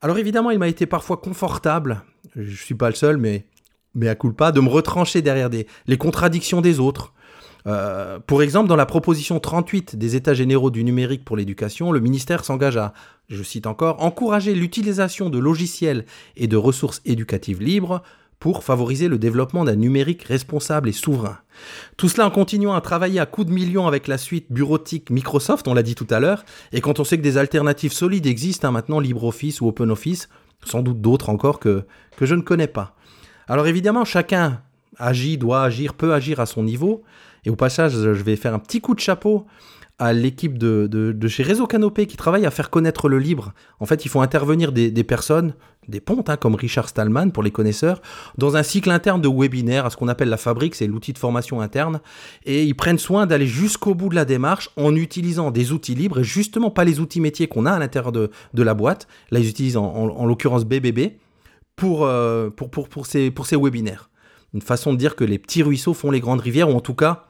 [0.00, 2.02] Alors évidemment, il m'a été parfois confortable,
[2.36, 3.46] je ne suis pas le seul, mais
[3.94, 7.12] mais à pas, de me retrancher derrière des, les contradictions des autres.
[7.66, 12.00] Euh, pour exemple, dans la proposition 38 des États généraux du numérique pour l'éducation, le
[12.00, 12.92] ministère s'engage à,
[13.28, 16.04] je cite encore, encourager l'utilisation de logiciels
[16.36, 18.02] et de ressources éducatives libres
[18.38, 21.38] pour favoriser le développement d'un numérique responsable et souverain.
[21.96, 25.66] Tout cela en continuant à travailler à coups de millions avec la suite bureautique Microsoft,
[25.66, 28.68] on l'a dit tout à l'heure, et quand on sait que des alternatives solides existent
[28.68, 30.28] hein, maintenant, LibreOffice ou OpenOffice,
[30.62, 31.84] sans doute d'autres encore que,
[32.18, 32.94] que je ne connais pas.
[33.48, 34.62] Alors évidemment, chacun
[34.98, 37.02] agit, doit agir, peut agir à son niveau.
[37.44, 39.46] Et au passage, je vais faire un petit coup de chapeau
[39.98, 43.52] à l'équipe de, chez Réseau Canopé qui travaille à faire connaître le livre.
[43.78, 45.54] En fait, il faut intervenir des, personnes,
[45.86, 48.02] des pontes, hein, comme Richard Stallman pour les connaisseurs,
[48.36, 51.18] dans un cycle interne de webinaire, à ce qu'on appelle la fabrique, c'est l'outil de
[51.18, 52.00] formation interne.
[52.44, 56.20] Et ils prennent soin d'aller jusqu'au bout de la démarche en utilisant des outils libres
[56.20, 59.06] et justement pas les outils métiers qu'on a à l'intérieur de, la boîte.
[59.30, 61.12] Là, ils utilisent en, en, en l'occurrence BBB
[61.76, 64.10] pour, euh, pour, pour, pour, ces, pour ces webinaires.
[64.52, 66.94] Une façon de dire que les petits ruisseaux font les grandes rivières, ou en tout
[66.94, 67.24] cas,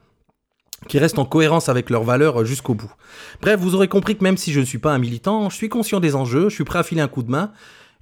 [0.89, 2.93] qui restent en cohérence avec leurs valeurs jusqu'au bout.
[3.41, 5.69] Bref, vous aurez compris que même si je ne suis pas un militant, je suis
[5.69, 7.53] conscient des enjeux, je suis prêt à filer un coup de main.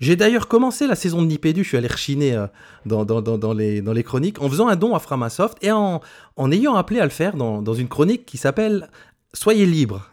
[0.00, 2.48] J'ai d'ailleurs commencé la saison de Nipédu, je suis allé rechiner euh,
[2.86, 5.70] dans, dans, dans, dans, les, dans les chroniques, en faisant un don à Framasoft et
[5.70, 6.00] en,
[6.36, 8.90] en ayant appelé à le faire dans, dans une chronique qui s'appelle
[9.32, 10.08] Soyez libre.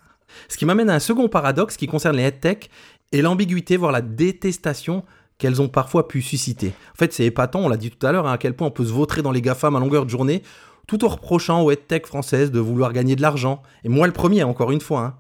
[0.48, 2.70] Ce qui m'amène à un second paradoxe qui concerne les headtech
[3.12, 5.04] et l'ambiguïté, voire la détestation
[5.39, 6.73] qu'elles ont parfois pu susciter.
[6.93, 8.71] En fait, c'est épatant, on l'a dit tout à l'heure, hein, à quel point on
[8.71, 10.43] peut se vautrer dans les GAFAM à longueur de journée
[10.89, 13.62] tout en reprochant aux tech françaises de vouloir gagner de l'argent.
[13.84, 15.02] Et moi le premier, encore une fois.
[15.02, 15.13] Hein.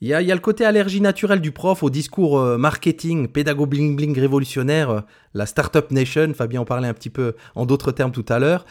[0.00, 3.96] Il, y a, le côté allergie naturelle du prof au discours euh, marketing, pédago bling
[3.96, 5.00] bling révolutionnaire, euh,
[5.34, 8.64] la Startup Nation, Fabien en parlait un petit peu en d'autres termes tout à l'heure.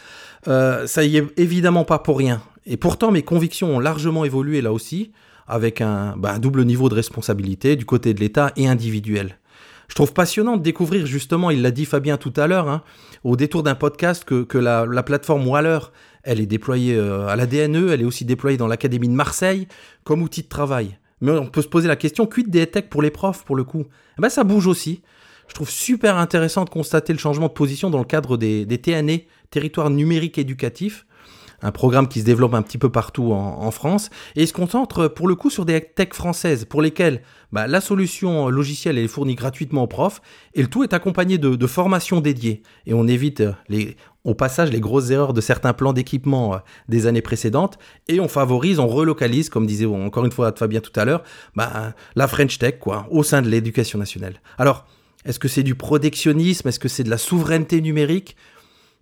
[0.48, 2.42] Euh, ça y est évidemment pas pour rien.
[2.66, 5.12] Et pourtant mes convictions ont largement évolué là aussi,
[5.46, 9.37] avec un, bah, un double niveau de responsabilité du côté de l'État et individuel.
[9.88, 12.82] Je trouve passionnant de découvrir justement, il l'a dit Fabien tout à l'heure, hein,
[13.24, 15.78] au détour d'un podcast, que, la, plateforme Waller,
[16.22, 19.66] elle est déployée euh, à la DNE, elle est aussi déployée dans l'Académie de Marseille
[20.04, 20.98] comme outil de travail.
[21.20, 23.64] Mais on peut se poser la question, quid des tech pour les profs pour le
[23.64, 23.86] coup?
[24.18, 25.02] Eh ben, Ça bouge aussi.
[25.48, 28.78] Je trouve super intéressant de constater le changement de position dans le cadre des, des
[28.78, 31.06] TNE, territoires numériques éducatifs,
[31.62, 35.28] un programme qui se développe un petit peu partout en, France, et se concentre pour
[35.28, 39.82] le coup sur des techs françaises pour lesquelles bah, la solution logicielle est fournie gratuitement
[39.82, 40.22] aux profs,
[40.54, 42.62] et le tout est accompagné de, formations dédiées.
[42.86, 47.06] Et on évite les, au passage les grosses erreurs de certains plans d'équipement euh, des
[47.06, 51.04] années précédentes, et on favorise, on relocalise, comme disait encore une fois Fabien tout à
[51.04, 51.22] l'heure,
[51.54, 54.40] bah, la French Tech quoi, au sein de l'éducation nationale.
[54.56, 54.86] Alors,
[55.24, 56.68] est-ce que c'est du protectionnisme?
[56.68, 58.36] Est-ce que c'est de la souveraineté numérique?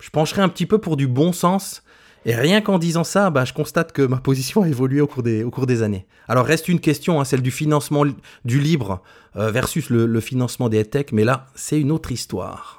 [0.00, 1.82] Je pencherai un petit peu pour du bon sens
[2.26, 5.22] et rien qu'en disant ça, bah, je constate que ma position a évolué au cours
[5.22, 6.06] des, au cours des années.
[6.26, 8.04] Alors reste une question, hein, celle du financement
[8.44, 9.00] du libre
[9.36, 12.75] euh, versus le, le financement des tech, mais là, c'est une autre histoire.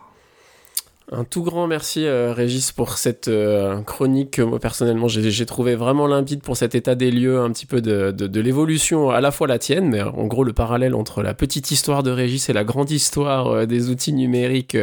[1.10, 5.76] Un tout grand merci euh, Régis pour cette euh, chronique que moi personnellement j'ai trouvé
[5.76, 9.48] vraiment limpide pour cet état des lieux, un petit peu de, l'évolution, à la fois
[9.48, 12.66] la tienne, mais en gros le parallèle entre la petite histoire de Régis et la
[12.66, 14.78] grande histoire euh, des outils numériques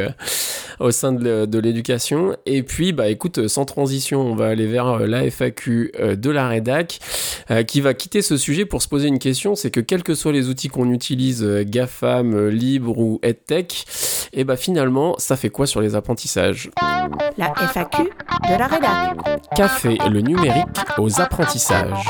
[0.80, 2.34] au sein de l'éducation.
[2.46, 6.98] Et puis bah écoute, sans transition, on va aller vers la FAQ de la rédac
[7.68, 10.32] qui va quitter ce sujet pour se poser une question, c'est que quels que soient
[10.32, 13.84] les outils qu'on utilise, GAFAM, Libre ou EdTech,
[14.32, 16.13] et bah finalement ça fait quoi sur les apprentissages
[17.36, 19.16] la FAQ de la rédac.
[19.56, 20.66] Qu'a fait le numérique
[20.98, 22.06] aux apprentissages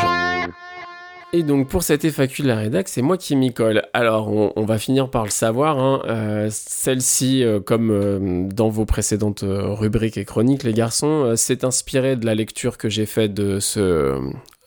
[1.37, 3.83] et donc pour cette FAQ de la rédac, c'est moi qui m'y colle.
[3.93, 5.81] Alors on, on, va finir par le savoir.
[5.81, 6.01] Hein.
[6.07, 12.15] Euh, Celle-ci, euh, comme euh, dans vos précédentes rubriques et chroniques, les garçons, s'est inspirée
[12.15, 14.17] de la lecture que j'ai faite de ce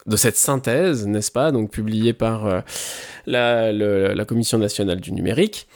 [0.07, 2.61] de cette synthèse, n'est-ce pas, donc publiée par euh,
[3.25, 5.67] la, la, Commission nationale du numérique.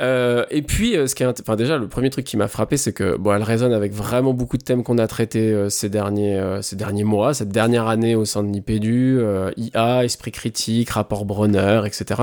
[0.00, 2.76] Euh, et puis, euh, ce qui est, enfin déjà, le premier truc qui m'a frappé,
[2.76, 6.42] c'est que bon, elle résonne avec vraiment beaucoup de thèmes qu'on a traités ces derniers
[6.62, 9.20] ces derniers mois, cette dernière année au sein de Nipédu,
[9.56, 12.22] IA, esprit critique, rapport Bronner, etc.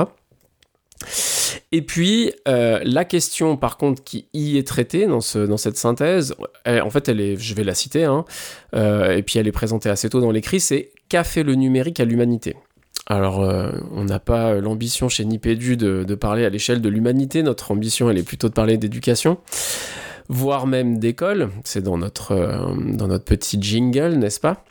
[1.76, 5.76] Et puis, euh, la question, par contre, qui y est traitée dans, ce, dans cette
[5.76, 6.36] synthèse,
[6.68, 8.26] en fait, elle est, je vais la citer, hein,
[8.76, 12.00] euh, et puis elle est présentée assez tôt dans l'écrit, c'est Qu'a fait le numérique
[12.00, 12.56] à l'humanité?
[13.08, 17.72] Alors, euh, on n'a pas l'ambition chez Nipédu de parler à l'échelle de l'humanité, notre
[17.72, 19.40] ambition, elle est plutôt de parler d'éducation
[20.30, 21.50] voire même d'école.
[21.64, 24.64] C'est dans notre, euh, dans notre petit jingle, n'est-ce pas?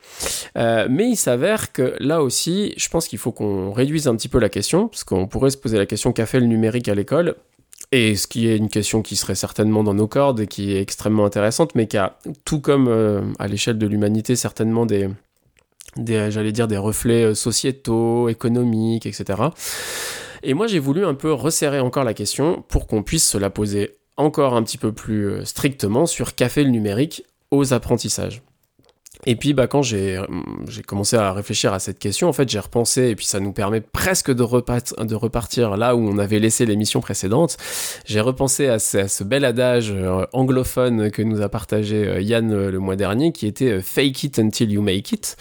[0.56, 4.28] Euh, Mais il s'avère que là aussi, je pense qu'il faut qu'on réduise un petit
[4.28, 6.94] peu la question, parce qu'on pourrait se poser la question qu'a fait le numérique à
[6.94, 7.36] l'école?
[7.90, 10.80] Et ce qui est une question qui serait certainement dans nos cordes et qui est
[10.80, 15.10] extrêmement intéressante, mais qui a, tout comme euh, à l'échelle de l'humanité, certainement des,
[15.96, 19.42] des j'allais dire, des reflets sociétaux, économiques, etc.
[20.42, 23.50] Et moi, j'ai voulu un peu resserrer encore la question pour qu'on puisse se la
[23.50, 28.42] poser encore un petit peu plus strictement sur fait le numérique aux apprentissages.
[29.24, 30.18] Et puis bah, quand j'ai
[30.84, 33.80] commencé à réfléchir à cette question, en fait j'ai repensé, et puis ça nous permet
[33.80, 37.56] presque de, repartir, là où on avait laissé l'émission précédente,
[38.04, 42.20] j'ai repensé à ce, à ce, bel adage euh, anglophone que nous a partagé euh,
[42.20, 45.36] Yann euh, le mois dernier, qui était «fake it until you make it».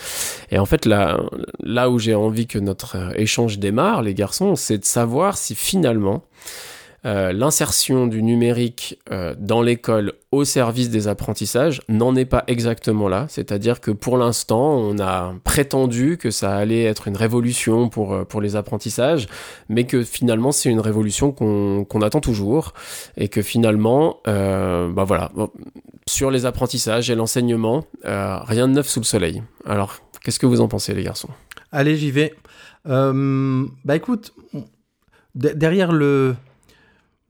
[0.51, 1.19] Et en fait là,
[1.63, 6.23] là où j'ai envie que notre échange démarre, les garçons, c'est de savoir si finalement
[7.03, 13.09] euh, l'insertion du numérique euh, dans l'école au service des apprentissages n'en est pas exactement
[13.09, 13.25] là.
[13.27, 18.23] C'est-à-dire que pour l'instant, on a prétendu que ça allait être une révolution pour, euh,
[18.23, 19.27] pour les apprentissages,
[19.67, 22.73] mais que finalement c'est une révolution qu'on attend toujours
[23.17, 25.31] et que finalement, bah voilà,
[26.07, 29.43] sur les apprentissages et l'enseignement, rien de neuf sous le soleil.
[29.65, 31.29] Alors, qu'est-ce que vous en pensez les garçons?
[31.71, 32.33] Allez, j'y vais.
[32.85, 34.33] Bah écoute,
[35.35, 36.35] de- derrière le,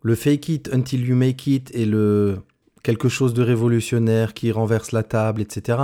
[0.02, 2.40] le fake it until you make it et le
[2.84, 5.78] quelque chose de révolutionnaire qui renverse la table, etc.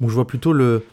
[0.00, 0.84] Moi, je vois plutôt le,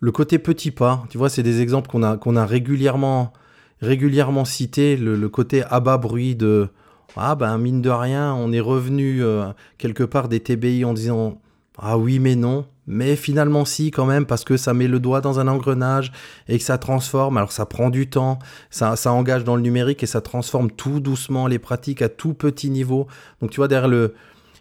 [0.00, 1.04] le côté petit pas.
[1.08, 3.32] Tu vois, c'est des exemples qu'on a, qu'on a régulièrement,
[3.80, 4.96] régulièrement cités.
[4.96, 6.68] Le, le côté abat bruit de
[7.16, 11.40] ah ben mine de rien, on est revenu euh, quelque part des TBI en disant
[11.82, 15.22] ah oui mais non, mais finalement si quand même parce que ça met le doigt
[15.22, 16.12] dans un engrenage
[16.46, 17.38] et que ça transforme.
[17.38, 21.46] Alors ça prend du temps, ça, engage dans le numérique et ça transforme tout doucement
[21.46, 23.06] les pratiques à tout petit niveau.
[23.40, 24.14] Donc tu vois derrière le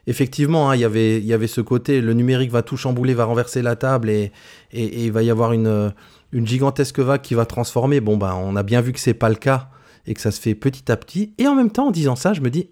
[0.08, 3.14] effectivement, hein, il y avait il y avait ce côté le numérique va tout chambouler,
[3.14, 4.32] va renverser la table et
[4.72, 5.94] et, et il va y avoir une
[6.32, 8.00] une gigantesque vague qui va transformer.
[8.00, 9.70] Bon ben on a bien vu que c'est pas le cas
[10.08, 11.34] et que ça se fait petit à petit.
[11.38, 12.70] Et en même temps en disant ça, je me dis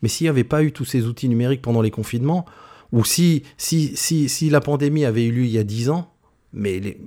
[0.00, 2.46] mais s'il n'y avait pas eu tous ces outils numériques pendant les confinements
[2.92, 6.12] ou si si si si la pandémie avait eu lieu il y a 10 ans,
[6.52, 6.98] mais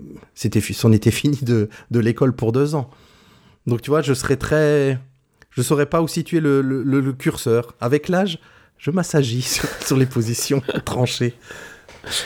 [0.73, 2.89] c'en était fini de, de l'école pour deux ans.
[3.67, 4.99] Donc tu vois, je serais très,
[5.51, 6.83] je saurais pas où situer le, le-
[7.13, 7.73] curseur.
[7.79, 8.39] Avec l'âge,
[8.77, 9.41] je m'assagis
[9.85, 11.33] sur, les positions tranchées.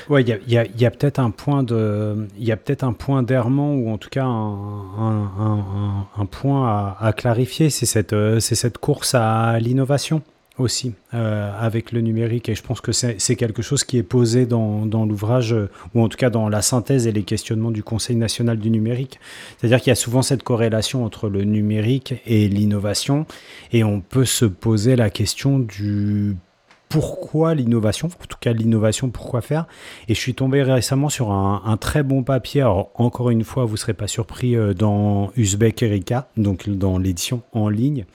[0.09, 2.91] Ouais, il y a, a- a peut-être un point de, il y a peut-être un
[2.93, 8.11] point d'errement ou en tout cas un, un- un- point à, à clarifier, c'est cette,
[8.13, 10.21] euh, c'est cette course à l'innovation
[10.59, 14.45] aussi euh, avec le numérique et je pense que c'est quelque chose qui est posé
[14.45, 18.15] dans, l'ouvrage euh, ou en tout cas dans la synthèse et les questionnements du Conseil
[18.15, 19.19] national du numérique.
[19.57, 23.25] C'est-à-dire qu'il y a souvent cette corrélation entre le numérique et l'innovation
[23.71, 26.35] et on peut se poser la question du
[26.89, 29.67] pourquoi l'innovation, en tout cas l'innovation, pourquoi faire.
[30.07, 33.77] Et je suis tombé récemment sur un, très bon papier, encore une fois, vous ne
[33.77, 38.05] serez pas surpris, euh, dans Uzbek Erika, donc dans l'édition en ligne.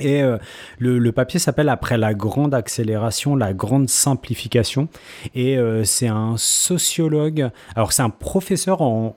[0.00, 0.38] Et euh,
[0.78, 4.88] le, papier s'appelle Après la grande accélération, la grande simplification.
[5.34, 9.16] Et euh, c'est un sociologue, alors c'est un professeur en,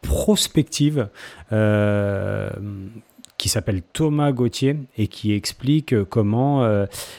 [0.00, 1.08] prospective.
[1.52, 2.50] euh,
[3.36, 6.68] qui s'appelle Thomas Gauthier et qui explique comment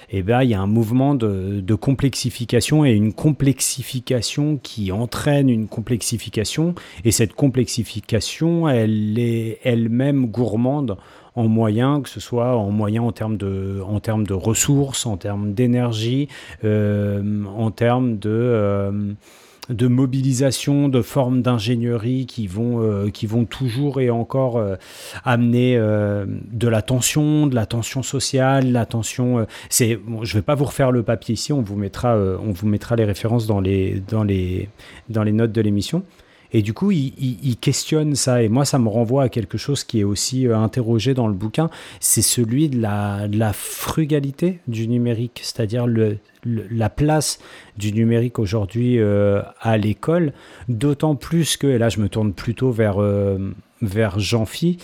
[0.09, 5.49] eh ben, il y a un mouvement de, de complexification et une complexification qui entraîne
[5.49, 6.75] une complexification
[7.05, 10.97] et cette complexification elle est elle-même gourmande
[11.39, 15.15] en moyens, que ce soit en moyens en termes de, en termes de ressources, en
[15.15, 16.27] termes d'énergie,
[16.65, 18.91] euh, en termes de, euh,
[19.69, 24.61] de mobilisation, de formes d'ingénierie qui vont, euh, qui vont toujours et encore
[25.23, 29.47] amener de la tension, de la tension sociale, la tension.
[29.69, 32.67] c'est, bon, je vais pas vous refaire le papier ici, on vous mettra, on vous
[32.67, 34.67] mettra les références dans les, dans les,
[35.07, 36.03] dans les notes de l'émission.
[36.52, 38.41] Et du coup, il, questionne ça.
[38.41, 41.34] Et moi, ça me renvoie à quelque chose qui est aussi euh, interrogé dans le
[41.34, 41.70] bouquin.
[42.00, 45.86] C'est celui de la, frugalité du numérique, c'est-à-dire
[46.45, 47.39] la place
[47.78, 50.34] du numérique aujourd'hui euh, à l'école.
[50.68, 54.78] D'autant plus que, et là, je me tourne plutôt vers, euh, vers Jean-Phi,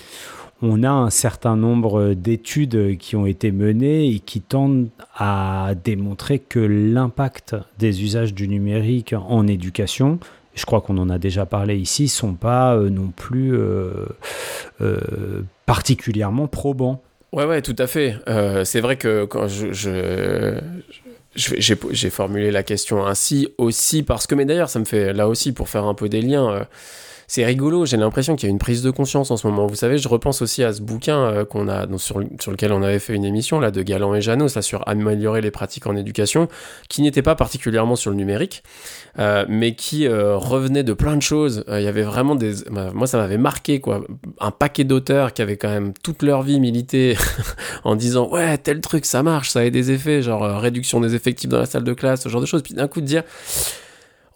[0.61, 6.39] on a un certain nombre d'études qui ont été menées et qui tendent à démontrer
[6.39, 10.17] que l'impact des usages du numérique en éducation,
[10.55, 14.05] je crois qu'on en a déjà parlé ici, sont pas euh, non plus euh,
[14.81, 17.01] euh, particulièrement probants.
[17.33, 18.15] Ouais, ouais, tout à fait.
[18.63, 19.73] C'est vrai que quand je,
[21.35, 25.51] j'ai, formulé la question ainsi aussi parce que, mais d'ailleurs, ça me fait là aussi
[25.51, 26.65] pour faire un peu des liens.
[27.27, 29.67] C'est rigolo, j'ai l'impression qu'il y a une prise de conscience en ce moment.
[29.67, 32.99] Vous savez, je repense aussi à ce bouquin euh, qu'on a, sur, lequel on avait
[32.99, 36.47] fait une émission là de Galan et Jeannot, ça sur améliorer les pratiques en éducation,
[36.89, 38.63] qui n'était pas particulièrement sur le numérique,
[39.19, 41.63] euh, mais qui euh, revenait de plein de choses.
[41.69, 44.01] Euh, Il y avait vraiment des, bah, moi ça m'avait marqué quoi,
[44.39, 47.17] un paquet d'auteurs qui avaient quand même toute leur vie milité
[47.83, 51.15] en disant ouais tel truc ça marche, ça a des effets, genre euh, réduction des
[51.15, 52.61] effectifs dans la salle de classe, ce genre de choses.
[52.61, 53.23] Puis d'un coup de dire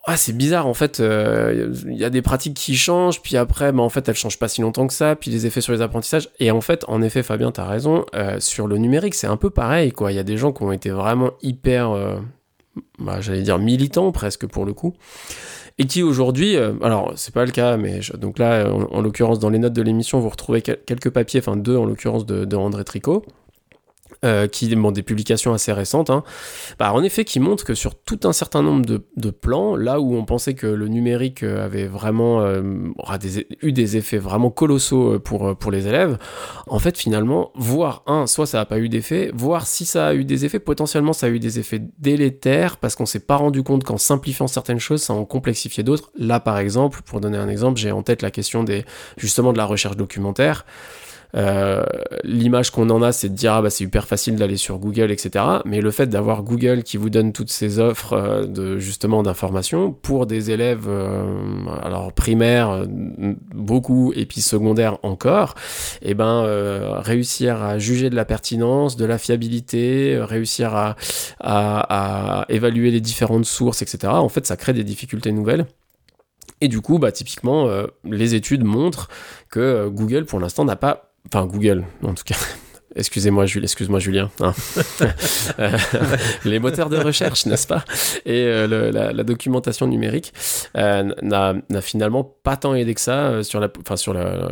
[0.10, 3.72] ah c'est bizarre en fait, euh, il y a des pratiques qui changent, puis après
[3.72, 5.82] bah, en fait elles changent pas si longtemps que ça, puis les effets sur les
[5.82, 6.30] apprentissages.
[6.40, 9.50] Et en fait en effet Fabien t'as raison, euh, sur le numérique c'est un peu
[9.50, 10.12] pareil quoi.
[10.12, 12.16] Il y a des gens qui ont été vraiment hyper, euh,
[12.98, 14.94] bah, j'allais dire militants presque pour le coup
[15.82, 19.40] et qui aujourd'hui, euh, alors c'est pas le cas, mais donc là, en, en l'occurrence,
[19.40, 22.44] dans les notes de l'émission, vous retrouvez quel- quelques papiers, enfin deux en l'occurrence de,
[22.44, 23.24] de André Tricot,
[24.26, 26.24] euh, qui bon, des publications assez récentes, hein,
[26.78, 30.00] bah, en effet, qui montrent que sur tout un certain nombre de, de, plans, là
[30.00, 32.62] où on pensait que le numérique euh, avait vraiment euh,
[33.20, 36.18] des, eu des effets vraiment colossaux euh, pour, pour les élèves,
[36.68, 40.14] en fait, finalement, voir un, soit ça n'a pas eu d'effet, voir si ça a
[40.14, 43.64] eu des effets, potentiellement ça a eu des effets délétères parce qu'on s'est pas rendu
[43.64, 46.12] compte qu'en simplifiant certaines choses, ça en complexifiait d'autres.
[46.18, 48.86] Là, par exemple, pour donner un exemple, j'ai en tête la question des
[49.18, 50.66] justement de la recherche documentaire.
[51.36, 51.84] Euh,
[52.24, 55.12] l'image qu'on en a, c'est de dire ah bah c'est hyper facile d'aller sur Google,
[55.12, 55.46] etc.
[55.66, 59.92] Mais le fait d'avoir Google qui vous donne toutes ces offres euh, de justement d'informations
[59.92, 61.24] pour des élèves, euh,
[61.84, 62.86] alors primaires
[63.54, 65.56] beaucoup et puis secondaires encore,
[66.02, 66.44] et eh ben
[67.00, 70.96] réussir à juger de la pertinence, de la fiabilité, réussir à,
[71.40, 74.14] à, à évaluer les différentes sources, etc.
[74.14, 75.66] En fait, ça crée des difficultés nouvelles.
[76.62, 79.10] Et du coup, bah, typiquement, euh, les études montrent
[79.50, 82.36] que euh, Google, pour l'instant, n'a pas enfin Google en tout cas.
[82.96, 84.32] Excusez-moi, Jules, excuse-moi, Julien.
[84.42, 84.54] Hein.
[85.60, 85.78] Euh,
[86.46, 87.86] les moteurs de recherche, n'est-ce pas?
[88.26, 90.34] Et euh, le, la, la, documentation numérique
[90.76, 94.50] euh, n'a finalement pas tant aidé que ça sur, la, enfin, sur, la,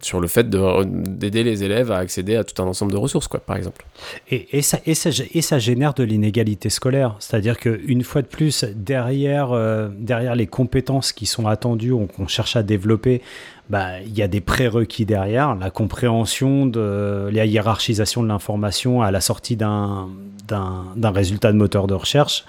[0.00, 3.40] sur le fait d'aider les élèves à accéder à tout un ensemble de ressources, quoi,
[3.40, 3.84] par exemple.
[4.30, 7.16] Et, et, ça, et, ça, et ça génère de l'inégalité scolaire.
[7.18, 9.50] C'est-à-dire qu'une fois de plus, derrière,
[9.98, 13.20] derrière les compétences qui sont attendues, qu'on cherche à développer,
[13.70, 19.10] bah, il y a des prérequis derrière, la compréhension de la hiérarchisation de l'information à
[19.10, 20.08] la sortie d'un
[21.02, 22.44] résultat de moteur de recherche.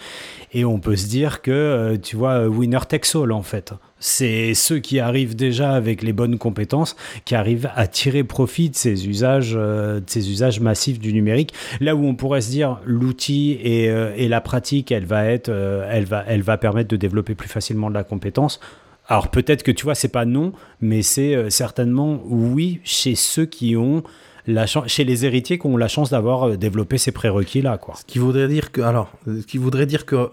[0.54, 3.74] Et on peut se dire que, euh, tu vois, winner takes all en fait.
[4.00, 6.96] C'est ceux qui arrivent déjà avec les bonnes compétences,
[7.26, 11.54] qui arrivent à tirer profit de ces usages, euh, de ces usages massifs du numérique.
[11.82, 15.50] Là où on pourrait se dire l'outil et, euh, et, la pratique, elle va être,
[15.50, 18.62] elle va, elle va permettre de développer plus facilement de la compétence
[19.08, 20.52] alors peut-être que tu vois, c'est pas non,
[20.82, 24.04] mais c'est euh, certainement oui chez ceux qui ont
[24.46, 27.96] la chez les héritiers qui ont la chance d'avoir euh, développé ces prérequis là, quoi.
[27.96, 30.30] Ce qui voudrait dire que, alors, ce qui voudrait dire que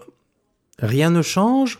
[0.79, 1.79] rien ne change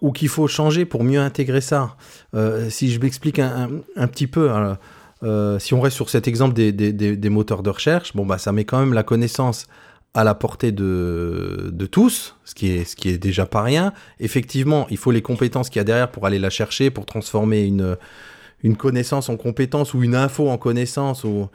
[0.00, 1.96] ou qu'il faut changer pour mieux intégrer ça?
[2.34, 3.68] Euh, si je m'explique un,
[4.06, 4.50] petit peu.
[5.58, 8.52] si on reste sur cet exemple des, des, des, moteurs de recherche, bon bah ça
[8.52, 9.66] met quand même la connaissance
[10.14, 13.92] à la portée de, de tous, ce qui, est, ce qui est déjà pas rien.
[14.20, 17.64] Effectivement, il faut les compétences qu'il y a derrière pour aller la chercher, pour transformer
[17.64, 17.96] une,
[18.62, 21.24] une connaissance en compétence ou une info en connaissance.
[21.24, 21.48] Ou...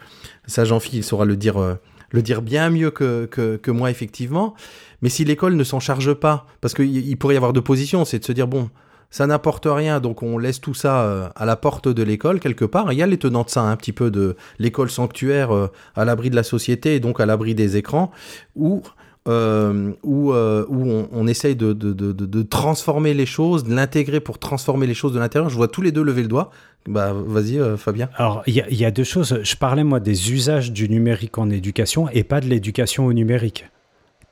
[0.46, 1.76] Ça, Jean-Philippe saura le dire, euh,
[2.12, 4.56] le dire bien mieux que, que, que moi, effectivement.
[5.02, 8.20] Mais si l'école ne s'en charge pas, parce qu'il pourrait y avoir deux positions, c'est
[8.20, 8.70] de se dire, bon,
[9.10, 12.66] ça n'apporte rien, donc on laisse tout ça euh, à la porte de l'école quelque
[12.66, 12.94] part.
[12.94, 16.06] Il y a les tenants de ça, un petit peu de l'école sanctuaire euh, à
[16.06, 18.12] l'abri de la société et donc à l'abri des écrans,
[18.56, 18.84] où,
[19.28, 24.86] euh, où, où on, essaye de, de, de, transformer les choses, de l'intégrer pour transformer
[24.86, 25.50] les choses de l'intérieur.
[25.50, 26.52] Je vois tous les deux lever le doigt.
[26.88, 28.10] Bah, vas-y, Fabien.
[28.16, 29.40] Alors, il y, a deux choses.
[29.44, 33.66] Je parlais, moi, des usages du numérique en éducation et pas de l'éducation au numérique.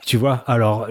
[0.06, 0.88] Tu vois, alors,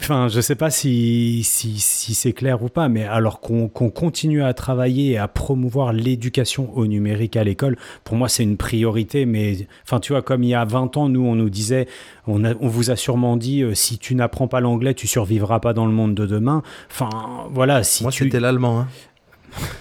[0.00, 3.90] enfin, je sais pas si, si, si c'est clair ou pas, mais alors qu'on qu
[3.90, 8.56] continue à travailler et à promouvoir l'éducation au numérique à l'école, pour moi, c'est une
[8.56, 9.24] priorité.
[9.24, 11.86] Mais, enfin, tu vois, comme il y a 20 ans, nous, on nous disait,
[12.26, 15.60] on, a, on vous a sûrement dit, euh, si tu n'apprends pas l'anglais, tu survivras
[15.60, 16.62] pas dans le monde de demain.
[16.90, 17.08] Enfin,
[17.52, 17.82] voilà.
[17.84, 18.24] Si moi, tu...
[18.24, 18.88] c'était l'allemand, hein.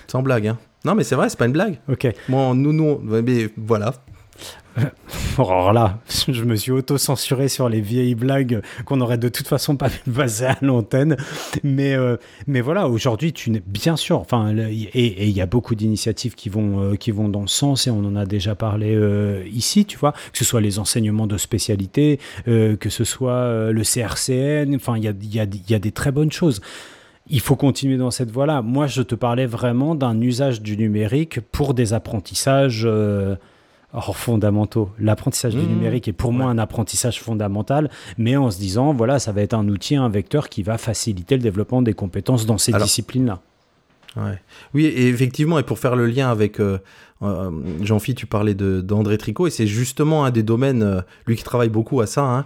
[0.07, 0.47] sans blague.
[0.47, 0.57] Hein.
[0.85, 1.79] Non, mais c'est vrai, c'est pas une blague.
[1.89, 2.07] Ok.
[2.29, 3.93] Moi, nous, nous, mais voilà.
[5.37, 9.75] Alors là, je me suis auto-censuré sur les vieilles blagues qu'on aurait de toute façon
[9.75, 11.17] pas pu passer à l'antenne.
[11.63, 12.17] Mais, euh,
[12.47, 16.81] mais voilà, aujourd'hui, tu bien sûr, enfin, et il y a beaucoup d'initiatives qui vont,
[16.81, 19.97] euh, qui vont dans ce sens et on en a déjà parlé euh, ici, tu
[19.97, 25.03] vois, que ce soit les enseignements de spécialité, que ce soit le CRCN, enfin, il
[25.03, 26.61] y a, y, a, y a des très bonnes choses
[27.31, 28.63] il faut continuer dans cette voie-là.
[28.63, 32.87] Moi, je te parlais vraiment d'un usage du numérique pour des apprentissages
[33.93, 34.89] or fondamentaux.
[34.99, 36.37] L'apprentissage mmh, du numérique est pour ouais.
[36.37, 40.09] moi un apprentissage fondamental, mais en se disant, voilà, ça va être un outil, un
[40.09, 43.41] vecteur qui va faciliter le développement des compétences dans ces disciplines-là.
[44.15, 44.41] Ouais.
[44.73, 46.79] Oui, et effectivement, et pour faire le lien avec euh,
[47.21, 51.43] euh, Jean-Phi, tu parlais d'André Tricot, et c'est justement un des domaines, euh, lui qui
[51.43, 52.45] travaille beaucoup à ça, hein,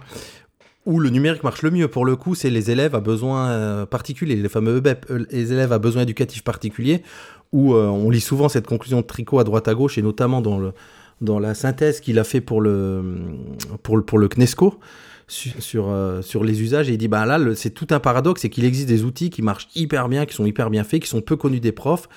[0.86, 1.88] où le numérique marche le mieux.
[1.88, 5.72] Pour le coup, c'est les élèves à besoin euh, particulier, les fameux EBEP, les élèves
[5.72, 7.02] à besoin éducatif particulier,
[7.52, 10.58] où on lit souvent cette conclusion de Tricot à droite à gauche, et notamment dans,
[10.58, 10.72] le,
[11.20, 13.02] dans la synthèse qu'il a fait pour le,
[13.82, 14.78] pour le, CNESCO.
[15.74, 18.86] Euh, sur, les usages il dit bah là c'est tout un paradoxe c'est qu'il existe
[18.86, 21.60] des outils qui marchent hyper bien qui sont hyper bien faits qui sont peu connus
[21.60, 22.10] des profs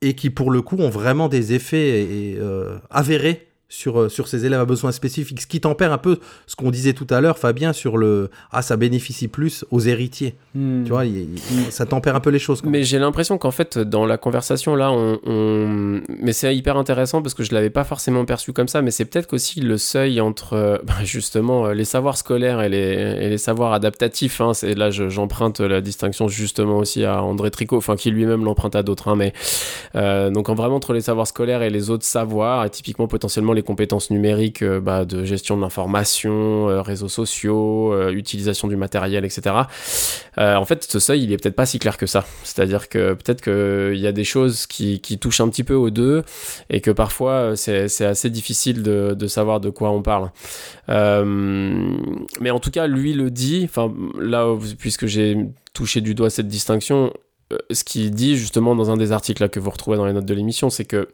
[0.00, 4.08] et qui pour le coup ont vraiment des effets et, et, euh, avérés sur, euh,
[4.08, 7.06] sur ces élèves à besoins spécifiques, ce qui tempère un peu ce qu'on disait tout
[7.10, 10.34] à l'heure, Fabien, sur le ah ça bénéficie plus aux héritiers.
[10.54, 10.84] Hmm.
[10.84, 12.60] Tu vois, il- il- ça tempère un peu les choses.
[12.62, 12.70] quoi.
[12.70, 17.22] Mais j'ai l'impression qu'en fait, dans la conversation là, on, on- mais c'est hyper intéressant
[17.22, 20.20] parce que je l'avais pas forcément perçu comme ça, mais c'est peut-être qu'aussi le seuil
[20.20, 24.40] entre euh, bah, justement euh, les savoirs scolaires et les, et les savoirs adaptatifs.
[24.40, 28.44] Hein, c'est là, je- j'emprunte la distinction justement aussi à André Tricot, enfin qui lui-même
[28.44, 29.08] l'emprunte à d'autres.
[29.08, 29.32] hein, mais
[29.96, 33.52] euh, donc en vraiment entre les savoirs scolaires et les autres savoirs, et typiquement potentiellement
[33.56, 38.76] les compétences numériques euh, bah, de gestion de l'information, euh, réseaux sociaux, euh, utilisation du
[38.76, 39.56] matériel, etc.
[40.38, 42.24] En fait, ce seuil, il est peut-être pas si clair que ça.
[42.44, 45.90] C'est-à-dire que peut-être qu'il y a des choses qui, qui touchent un petit peu aux
[45.90, 46.24] deux
[46.68, 50.30] et que parfois c'est assez difficile de, de savoir de quoi on parle.
[50.88, 55.38] Mais en tout cas, lui le dit, enfin là, puisque j'ai
[55.72, 57.12] touché du doigt cette distinction,
[57.70, 60.34] ce qu'il dit justement dans un des articles que vous retrouvez dans les notes de
[60.34, 61.08] l'émission, c'est que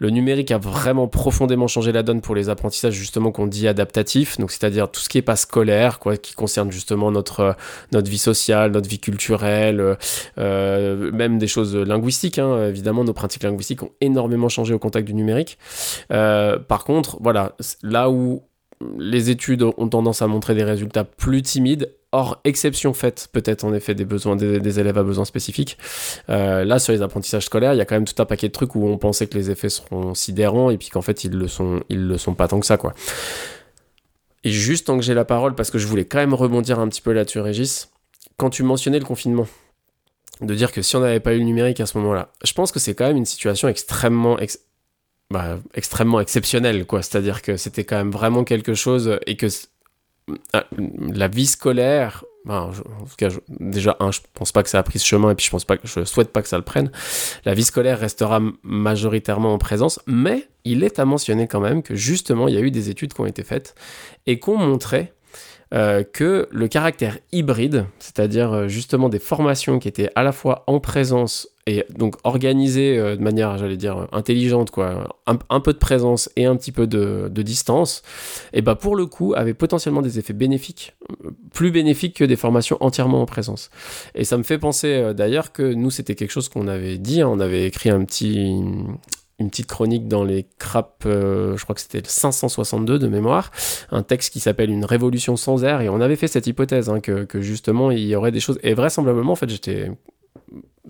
[0.00, 4.38] le numérique a vraiment profondément changé la donne pour les apprentissages justement qu'on dit adaptatifs,
[4.38, 7.52] donc c'est-à-dire tout ce qui est pas scolaire, quoi, qui concerne justement notre euh,
[7.92, 9.94] notre vie sociale, notre vie culturelle, euh,
[10.38, 12.38] euh, même des choses linguistiques.
[12.38, 12.66] hein.
[12.68, 15.58] Évidemment, nos pratiques linguistiques ont énormément changé au contact du numérique.
[16.08, 18.42] Par contre, voilà, là où
[18.98, 23.72] les études ont tendance à montrer des résultats plus timides, hors exception faite peut-être en
[23.72, 25.78] effet des besoins des, élèves à besoins spécifiques.
[26.28, 28.52] Euh, là, sur les apprentissages scolaires, il y a quand même tout un paquet de
[28.52, 31.48] trucs où on pensait que les effets seront sidérants et puis qu'en fait ils le
[31.48, 32.94] sont, ils le sont pas tant que ça quoi.
[34.42, 36.88] Et juste tant que j'ai la parole, parce que je voulais quand même rebondir un
[36.88, 37.90] petit peu là-dessus, Régis,
[38.36, 39.46] quand tu mentionnais le confinement,
[40.40, 42.72] de dire que si on n'avait pas eu le numérique à ce moment-là, je pense
[42.72, 44.60] que c'est quand même une situation extrêmement, ex-
[45.30, 47.02] bah, extrêmement exceptionnelle, quoi.
[47.02, 49.48] C'est-à-dire que c'était quand même vraiment quelque chose et que
[51.12, 54.98] la vie scolaire, en tout cas, déjà, un, je pense pas que ça a pris
[54.98, 56.90] ce chemin et puis je pense pas je souhaite pas que ça le prenne.
[57.44, 61.94] La vie scolaire restera majoritairement en présence, mais il est à mentionner quand même que
[61.94, 63.74] justement, il y a eu des études qui ont été faites
[64.26, 65.12] et qu'on montrait
[65.72, 70.64] euh, que le caractère hybride, c'est-à-dire euh, justement des formations qui étaient à la fois
[70.66, 75.78] en présence et donc organisées euh, de manière, j'allais dire, intelligente, quoi, un, peu de
[75.78, 78.02] présence et un petit peu de, distance,
[78.52, 80.94] et bah pour le coup, avait potentiellement des effets bénéfiques,
[81.24, 83.70] euh, plus bénéfiques que des formations entièrement en présence.
[84.14, 87.22] Et ça me fait penser euh, d'ailleurs que nous, c'était quelque chose qu'on avait dit,
[87.22, 88.62] hein, on avait écrit un petit
[89.38, 93.50] une petite chronique dans les crap, euh, je crois que c'était le 562 de mémoire,
[93.90, 97.00] un texte qui s'appelle Une révolution sans air, et on avait fait cette hypothèse, hein,
[97.00, 99.92] que justement il y aurait des choses, et vraisemblablement en fait j'étais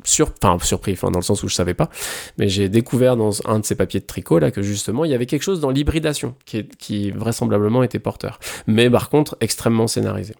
[0.04, 0.32] sur,
[0.62, 1.90] surpris, dans le sens où je savais pas,
[2.38, 5.14] mais j'ai découvert dans un de ces papiers de tricot là que justement il y
[5.14, 10.34] avait quelque chose dans l'hybridation qui, qui vraisemblablement était porteur, mais par contre extrêmement scénarisé.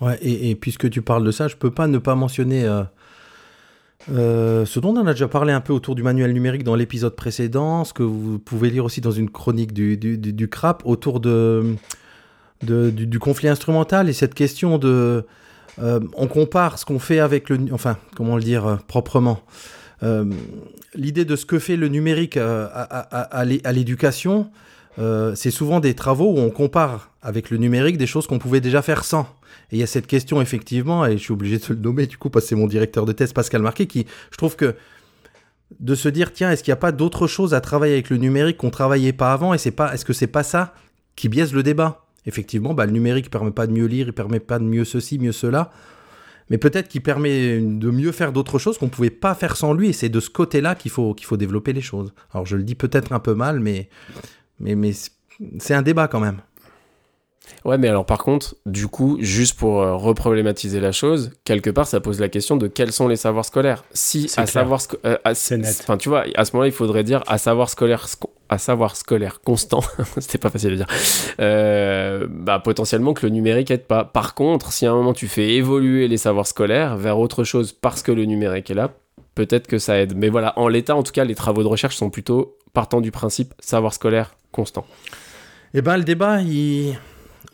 [0.00, 2.82] Ouais, et, puisque tu parles de ça, je peux pas ne pas mentionner euh,
[4.12, 7.16] euh, ce dont on a déjà parlé un peu autour du manuel numérique dans l'épisode
[7.16, 11.18] précédent, ce que vous pouvez lire aussi dans une chronique du, du, du- CRAP autour
[11.18, 11.74] de,
[12.62, 15.24] de- du conflit instrumental et cette question de...
[15.82, 17.58] euh, on compare ce qu'on fait avec le...
[17.72, 19.40] Enfin, comment le dire euh, proprement
[20.02, 20.24] Euh,
[20.94, 24.50] L'idée de ce que fait le numérique à, à- à- à l'é- à l'éducation,
[25.34, 28.80] c'est souvent des travaux où on compare avec le numérique des choses qu'on pouvait déjà
[28.80, 29.22] faire sans.
[29.70, 32.16] Et il y a cette question, effectivement, et je suis obligé de le nommer, du
[32.16, 34.74] coup, parce que c'est mon directeur de thèse, Pascal Marquet, qui, je trouve que
[35.80, 38.16] de se dire, tiens, est-ce qu'il n'y a pas d'autre chose à travailler avec le
[38.16, 40.72] numérique qu'on travaillait pas avant, et c'est pas, est-ce que c'est pas ça
[41.14, 42.05] qui biaise le débat?
[42.26, 45.18] Effectivement, bah, le numérique permet pas de mieux lire, il permet pas de mieux ceci,
[45.18, 45.70] mieux cela,
[46.50, 49.88] mais peut-être qu'il permet de mieux faire d'autres choses qu'on pouvait pas faire sans lui,
[49.88, 52.12] et c'est de ce côté-là qu'il faut, qu'il faut développer les choses.
[52.32, 53.88] Alors, je le dis peut-être un peu mal, mais,
[54.60, 54.92] mais, mais
[55.58, 56.40] c'est un débat quand même.
[57.64, 61.86] Ouais, mais alors par contre, du coup, juste pour euh, reproblématiser la chose, quelque part,
[61.86, 63.84] ça pose la question de quels sont les savoirs scolaires.
[63.92, 64.52] Si C'est à clair.
[64.52, 65.76] savoir, sco- euh, à- C'est net.
[65.80, 68.96] Enfin, tu vois, à ce moment-là, il faudrait dire à savoir scolaire, sco- à savoir
[68.96, 69.80] scolaire constant.
[70.18, 70.86] C'était pas facile à dire.
[71.40, 74.04] Euh, bah, potentiellement que le numérique aide pas.
[74.04, 77.72] Par contre, si à un moment tu fais évoluer les savoirs scolaires vers autre chose
[77.72, 78.92] parce que le numérique est là,
[79.34, 80.16] peut-être que ça aide.
[80.16, 83.10] Mais voilà, en l'état, en tout cas, les travaux de recherche sont plutôt partant du
[83.10, 84.86] principe savoir scolaire constant.
[85.74, 86.38] Eh ben, le débat,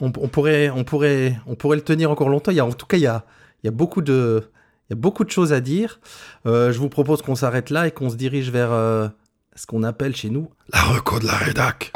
[0.00, 2.50] on, on pourrait, on, pourrait, on pourrait le tenir encore longtemps.
[2.50, 3.24] Il y a, en tout cas, il y a,
[3.62, 4.44] il y a beaucoup de...
[4.90, 6.00] Il y a beaucoup de choses à dire.
[6.44, 9.08] Euh, je vous propose qu'on s'arrête là et qu'on se dirige vers euh,
[9.54, 11.92] ce qu'on appelle chez nous la reco de la rédac.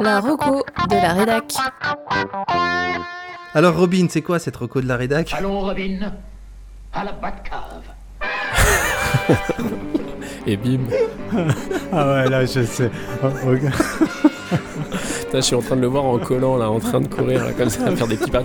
[0.00, 1.54] La reco de la rédac.
[3.54, 5.32] Alors Robin, c'est quoi cette reco de la rédac?
[5.34, 6.12] Allons, Robin,
[6.92, 7.82] à la Batcave.
[10.46, 10.80] Et bim.
[11.92, 12.90] Ah ouais, là, je sais.
[15.34, 17.52] Je suis en train de le voir en collant, là, en train de courir, là,
[17.52, 18.42] comme ça, à faire des petits pas.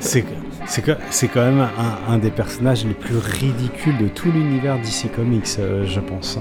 [0.00, 0.24] C'est,
[0.66, 1.68] c'est, c'est quand même
[2.08, 6.38] un, des personnages les plus ridicules de tout l'univers DC Comics, euh, je pense.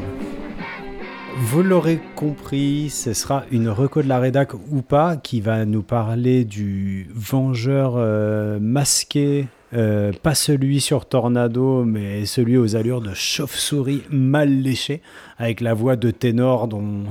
[1.40, 5.84] Vous l'aurez compris, ce sera une reco de la rédac ou pas qui va nous
[5.84, 13.14] parler du vengeur euh, masqué euh, pas celui sur Tornado, mais celui aux allures de
[13.14, 15.02] chauve-souris mal léché,
[15.38, 17.04] avec la voix de ténor dont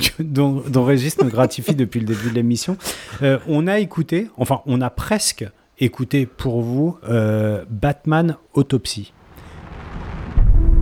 [0.18, 2.76] dont, dont Régis nous gratifie depuis le début de l'émission.
[3.22, 5.44] Euh, on a écouté, enfin on a presque
[5.78, 9.12] écouté pour vous euh, Batman Autopsie.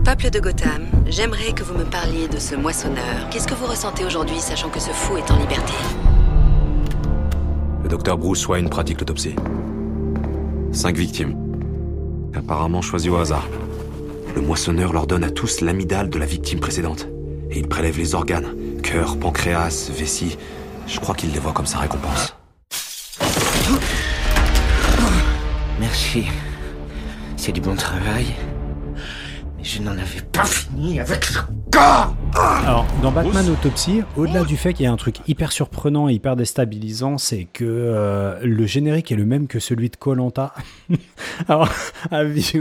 [0.03, 3.29] Peuple de Gotham, j'aimerais que vous me parliez de ce moissonneur.
[3.29, 5.73] Qu'est-ce que vous ressentez aujourd'hui, sachant que ce fou est en liberté?
[7.83, 9.35] Le docteur Bruce Wayne pratique l'autopsie.
[10.71, 11.35] Cinq victimes.
[12.33, 13.47] Apparemment choisies au hasard.
[14.35, 17.07] Le moissonneur leur donne à tous l'amidale de la victime précédente.
[17.49, 18.53] Et il prélève les organes.
[18.83, 20.37] Cœur, pancréas, vessie.
[20.87, 22.35] Je crois qu'il les voit comme sa récompense.
[25.79, 26.25] Merci.
[27.35, 28.25] C'est du bon travail.
[29.57, 34.57] Mais je n'en avais pas fini avec ce gars Alors, dans Batman Autopsie, au-delà du
[34.57, 38.65] fait qu'il y a un truc hyper surprenant et hyper déstabilisant, c'est que euh, le
[38.67, 40.53] générique est le même que celui de Colanta.
[41.47, 41.69] Alors,
[42.11, 42.53] avis,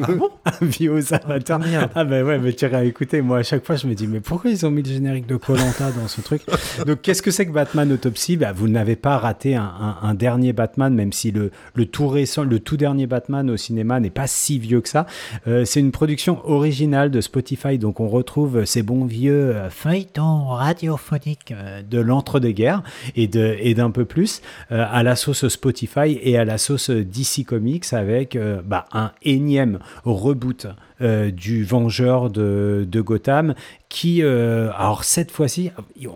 [0.45, 1.61] avis aux amateurs.
[1.95, 3.21] Ah, ben ouais, mais tu écouter.
[3.21, 5.37] Moi, à chaque fois, je me dis, mais pourquoi ils ont mis le générique de
[5.37, 6.43] Colanta dans ce truc?
[6.87, 8.37] Donc, qu'est-ce que c'est que Batman Autopsie?
[8.37, 12.09] Bah, Vous n'avez pas raté un, un- un dernier Batman, même si le, le tout
[12.09, 15.07] récent, le tout dernier Batman au cinéma n'est pas si vieux que ça.
[15.49, 21.53] Euh, c'est une production originale de Spotify, donc on retrouve ces bons vieux feuilletons radiophoniques
[21.53, 22.83] euh, de l'entre-deux-guerres
[23.15, 24.43] et de- et d'un peu plus
[24.73, 29.13] euh, à la sauce Spotify et à la sauce DC Comics avec euh, bah, un
[29.23, 30.67] énième reboot
[31.03, 33.55] euh, du Vengeur de, de Gotham
[33.89, 35.71] qui, euh, alors cette fois-ci,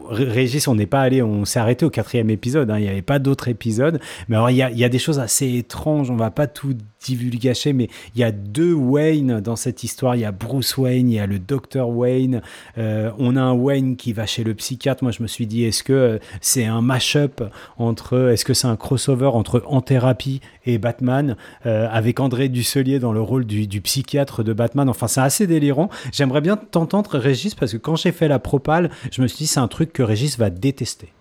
[0.09, 3.03] Régis, on n'est pas allé, on s'est arrêté au quatrième épisode, hein, il n'y avait
[3.03, 6.17] pas d'autres épisodes, mais alors il y a, y a des choses assez étranges, on
[6.17, 10.25] va pas tout divulgacher, mais il y a deux Wayne dans cette histoire, il y
[10.25, 12.43] a Bruce Wayne, il y a le Dr Wayne,
[12.77, 15.65] euh, on a un Wayne qui va chez le psychiatre, moi je me suis dit,
[15.65, 17.41] est-ce que c'est un mash-up
[17.79, 23.13] entre, est-ce que c'est un crossover entre En Thérapie et Batman, avec André Dusselier dans
[23.13, 27.55] le rôle du, du psychiatre de Batman, enfin c'est assez délirant, j'aimerais bien t'entendre Régis,
[27.55, 30.03] parce que quand j'ai fait la propale, je me suis dit, c'est un truc que
[30.03, 31.13] Régis va détester.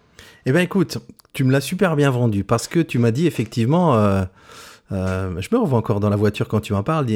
[0.45, 0.99] Eh ben écoute,
[1.33, 4.23] tu me l'as super bien vendu parce que tu m'as dit effectivement, euh,
[4.91, 7.07] euh, je me revois encore dans la voiture quand tu m'en parles.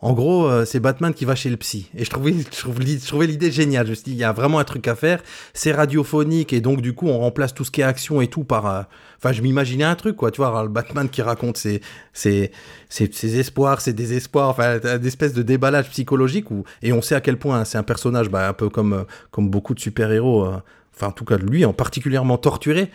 [0.00, 1.90] en gros, euh, c'est Batman qui va chez le psy.
[1.96, 3.86] Et je trouvais, je trouvais l'idée géniale.
[3.86, 5.22] Je me suis dit, il y a vraiment un truc à faire.
[5.54, 8.44] C'est radiophonique et donc du coup, on remplace tout ce qui est action et tout
[8.44, 8.86] par.
[9.18, 10.30] Enfin, je m'imaginais un truc, quoi.
[10.30, 11.80] Tu vois, le Batman qui raconte ses,
[12.12, 12.52] ses,
[12.88, 17.20] ses, espoirs, ses désespoirs, enfin, une espèce de déballage psychologique où, et on sait à
[17.20, 19.02] quel point hein, c'est un personnage, bah, un peu comme, euh,
[19.32, 20.44] comme beaucoup de super-héros.
[20.44, 20.60] euh,
[20.94, 22.90] enfin, en tout cas, lui, en particulièrement torturé.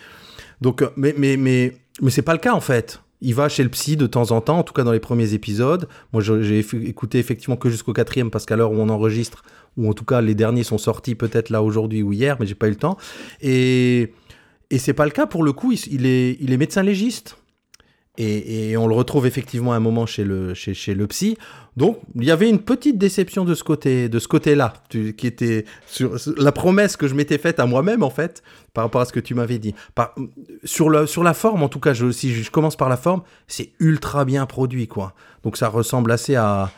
[0.62, 3.02] Donc, euh, mais, mais, mais, mais c'est pas le cas en fait.
[3.22, 5.34] Il va chez le psy de temps en temps, en tout cas dans les premiers
[5.34, 5.88] épisodes.
[6.12, 9.44] Moi, j'ai écouté effectivement que jusqu'au quatrième parce qu'à l'heure où on enregistre,
[9.78, 12.56] ou en tout cas les derniers sont sortis peut-être là aujourd'hui ou hier, mais j'ai
[12.56, 12.98] pas eu le temps.
[13.42, 14.14] Et,
[14.74, 15.72] et c'est pas le cas pour le coup.
[15.72, 17.38] Il, est, médecin légiste.
[18.18, 21.38] Et, on le retrouve effectivement à un moment chez le, psy.
[21.78, 26.98] Donc, il y avait une petite déception de ce côté-là, qui était sur la promesse
[26.98, 28.42] que je m'étais faite à moi-même en fait,
[28.74, 29.76] par rapport à ce que tu m'avais dit.
[30.64, 34.48] Sur la forme, en tout cas, si je commence par la forme, c'est ultra bien
[34.48, 35.14] produit, quoi.
[35.44, 36.72] Donc, ça ressemble assez à,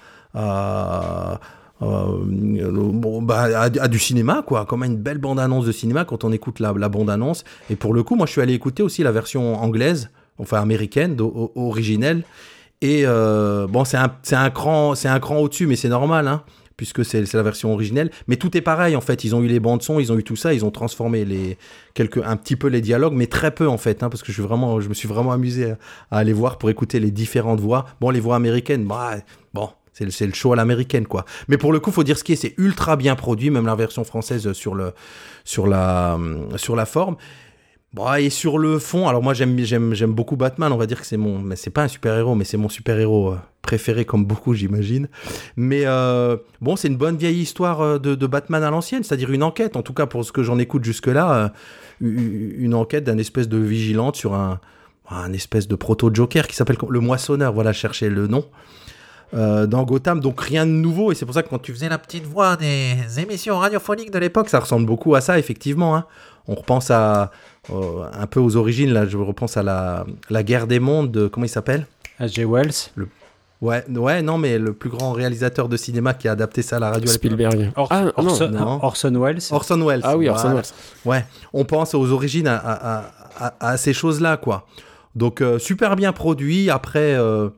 [1.80, 6.60] bon, bah, à, du cinéma, quoi, comme une belle bande-annonce de cinéma quand on écoute
[6.60, 7.44] la, bande-annonce.
[7.70, 11.18] Et pour le coup, moi, je suis allé écouter aussi la version anglaise, enfin américaine,
[11.56, 12.24] originelle.
[12.82, 16.44] Et euh, bon, c'est un, cran, c'est un cran au-dessus, mais c'est normal, hein,
[16.78, 18.12] puisque c'est c'est la version originelle.
[18.28, 19.24] Mais tout est pareil, en fait.
[19.24, 21.58] Ils ont eu les bandes son, ils ont eu tout ça, ils ont transformé les
[21.94, 24.34] quelques, un petit peu les dialogues, mais très peu en fait, hein, parce que je
[24.34, 25.78] suis vraiment, je me suis vraiment amusé à,
[26.12, 27.86] à aller voir pour écouter les différentes voix.
[28.02, 29.16] Bon, les voix américaines, bah,
[29.54, 29.70] bon.
[29.98, 31.24] C'est le, show à l'américaine, quoi.
[31.48, 33.76] Mais pour le coup, faut dire ce qui est, c'est ultra bien produit, même la
[33.76, 34.94] version française sur, la,
[35.46, 37.16] sur la forme.
[38.20, 41.40] Et sur le fond, alors moi j'aime beaucoup Batman, on va dire que c'est mon
[41.40, 45.08] mais c'est pas un super-héros mais c'est mon super-héros euh, préféré comme beaucoup j'imagine.
[45.56, 49.32] Mais euh, bon, c'est une bonne vieille histoire euh, de, de Batman à l'ancienne, c'est-à-dire
[49.32, 51.54] une enquête en tout cas pour ce que j'en écoute jusque-là,
[52.02, 54.60] euh, une enquête d'un espèce de vigilante sur un
[55.10, 58.46] un espèce de proto-Joker qui s'appelle le moissonneur, voilà, chercher le nom.
[59.34, 61.90] Euh, dans Gotham, donc rien de nouveau, et c'est pour ça que quand tu faisais
[61.90, 65.96] la petite voix des émissions radiophoniques de l'époque, ça ressemble beaucoup à ça, effectivement.
[65.96, 66.06] hein.
[66.48, 67.32] On repense à
[67.72, 71.28] euh, un peu aux origines, là, je repense à la, la guerre des mondes de.
[71.28, 71.88] Comment il s'appelle?
[72.20, 72.46] H.G.
[72.46, 73.08] Wells le...
[73.62, 76.80] Ouais, ouais, non, mais le plus grand réalisateur de cinéma qui a adapté ça à
[76.80, 77.10] la radio.
[77.10, 77.72] Spielberg.
[77.76, 78.12] Or- Ah.
[78.18, 78.80] Orson, non.
[78.84, 80.02] Orson Welles Orson Welles.
[80.04, 80.62] Ah oui, Orson voilà.
[80.62, 81.12] Welles.
[81.12, 84.68] Ouais, on pense aux origines à, à- à- à- à ces choses-là, quoi.
[85.16, 86.70] Donc, euh, super bien produit.
[86.70, 87.50] Après, euh,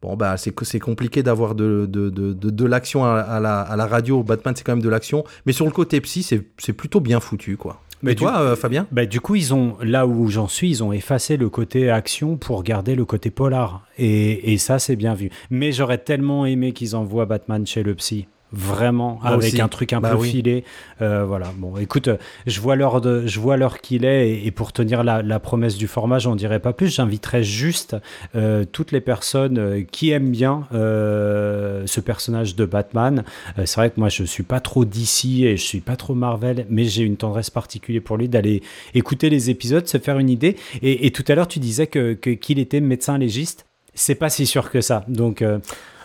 [0.00, 3.60] Bon, bah, c'est c'est compliqué d'avoir de, de, de, de, de l'action à, à la,
[3.60, 4.22] à la radio.
[4.22, 5.24] Batman, c'est quand même de l'action.
[5.44, 7.80] Mais sur le côté psy, c'est c'est plutôt bien foutu, quoi.
[8.00, 8.86] Mais Et toi, euh, Fabien?
[8.92, 12.36] Bah, du coup, ils ont, là où j'en suis, ils ont effacé le côté action
[12.36, 13.84] pour garder le côté polar.
[13.98, 15.30] Et, et ça, c'est bien vu.
[15.50, 18.28] Mais j'aurais tellement aimé qu'ils envoient Batman chez le psy.
[18.52, 19.60] Vraiment, Moi avec aussi.
[19.60, 20.30] un truc un Bah peu oui.
[20.30, 20.64] filé.
[21.02, 21.52] Euh, voilà.
[21.56, 24.72] Bon, écoute, euh, je vois l'heure de, je vois l'heure qu'il est, et, et pour
[24.72, 26.88] tenir la, la promesse du format, j'en dirai pas plus.
[26.94, 27.96] J'inviterai juste
[28.34, 33.24] euh, toutes les personnes qui aiment bien euh, ce personnage de Batman.
[33.64, 36.66] C'est vrai que moi, je suis pas trop d'ici et je suis pas trop Marvel,
[36.70, 38.62] mais j'ai une tendresse particulière pour lui d'aller
[38.94, 40.56] écouter les épisodes, se faire une idée.
[40.82, 43.66] Et, et tout à l'heure, tu disais que qu'il était médecin légiste.
[43.94, 45.04] C'est pas si sûr que ça.
[45.08, 45.42] Donc,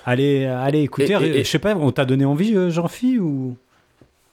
[0.06, 1.14] allez, allez écouter.
[1.22, 3.56] Et- et- et- Je sais pas, on t'a donné envie, euh, Jean-Phi ou?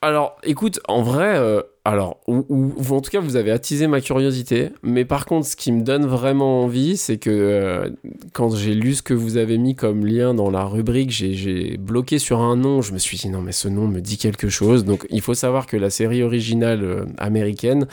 [0.02, 4.68] Alors, écoute, en vrai, euh, alors, en tout cas, vous avez attisé ma curiosité.
[4.82, 7.88] Mais par contre, ce qui me donne vraiment envie, c'est que euh,
[8.34, 12.18] quand j'ai lu ce que vous avez mis comme lien dans la rubrique, j'ai- bloqué
[12.18, 12.82] sur un nom.
[12.82, 14.84] Je me suis dit, non, mais ce nom me dit quelque chose.
[14.84, 17.86] Donc, il faut savoir que la série originale euh, américaine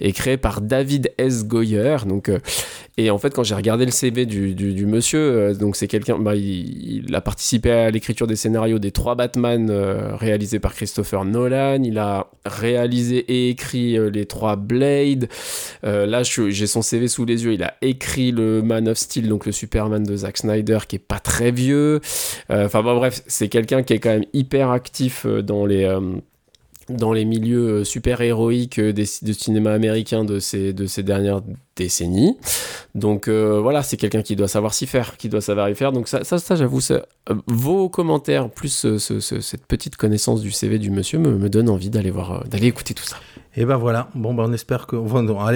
[0.00, 1.44] est créée par David S.
[1.46, 1.96] Goyer.
[2.08, 2.38] Donc, euh,
[2.96, 7.04] et en fait, quand j'ai regardé le CV du, monsieur, donc c'est quelqu'un, bah, il,
[7.06, 11.82] il a participé à l'écriture des scénarios des trois Batman réalisés par Christopher Nolan.
[11.82, 15.28] Il a réalisé écrit euh, les trois Blade.
[15.84, 17.52] Euh, là, j'ai son CV sous les yeux.
[17.52, 21.00] Il a écrit le Man of Steel, donc le Superman de Zack Snyder, qui est
[21.00, 22.00] pas très vieux.
[22.50, 25.84] Euh, Enfin bon, bref, c'est quelqu'un qui est quand même hyper actif dans les
[26.88, 31.02] dans les milieux euh, super héroïques euh, des, de cinéma américain de ces, de ces
[31.02, 31.40] dernières
[31.76, 32.36] décennies.
[32.94, 35.92] Donc euh, voilà, c'est quelqu'un qui doit savoir s'y faire, qui doit savoir y faire.
[35.92, 37.00] Donc ça, ça, j'avoue, euh,
[37.46, 38.68] vos commentaires plus
[38.98, 42.44] ce- ce- cette petite connaissance du CV du monsieur me, me donne envie d'aller voir,
[42.48, 43.16] d'aller écouter tout ça.
[43.56, 44.08] Et ben voilà.
[44.14, 44.96] Bon, ben on espère que.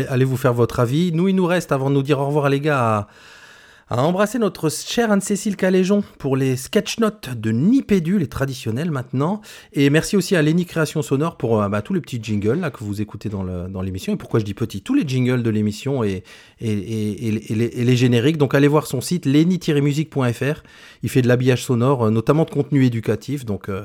[0.08, 1.10] allez, vous faire votre avis.
[1.12, 3.08] Nous, il nous reste, avant de nous dire au revoir, les gars,
[3.90, 9.40] à embrasser notre chère Anne-Cécile Caléjon pour les sketch notes de Nipédu, les traditionnels maintenant.
[9.72, 12.70] Et merci aussi à Lenny Création Sonore pour euh, bah, tous les petits jingles là,
[12.70, 14.12] que vous écoutez dans l'émission.
[14.12, 14.82] et pourquoi je dis petit?
[14.82, 16.22] Tous les jingles de l'émission et,
[16.60, 18.36] et, et- et- et les, et les génériques.
[18.36, 20.62] Donc allez voir son site lenny-musique.fr.
[21.02, 23.44] Il fait de l'habillage sonore, euh, notamment de contenu éducatif.
[23.44, 23.68] Donc.
[23.68, 23.84] euh,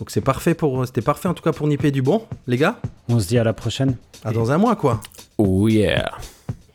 [0.00, 2.02] donc c'est parfait pour, c'était parfait en tout cas pour Nipédu.
[2.02, 3.96] Bon, les gars, on se dit à la prochaine.
[4.24, 5.00] à dans un mois quoi.
[5.38, 6.10] Oh yeah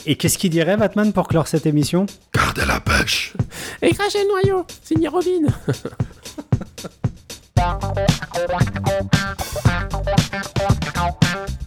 [0.05, 2.05] Et qu'est-ce qu'il dirait Batman pour clore cette émission?
[2.33, 3.33] Garde la pêche.
[3.81, 5.47] Et cracher le noyau, signé Robin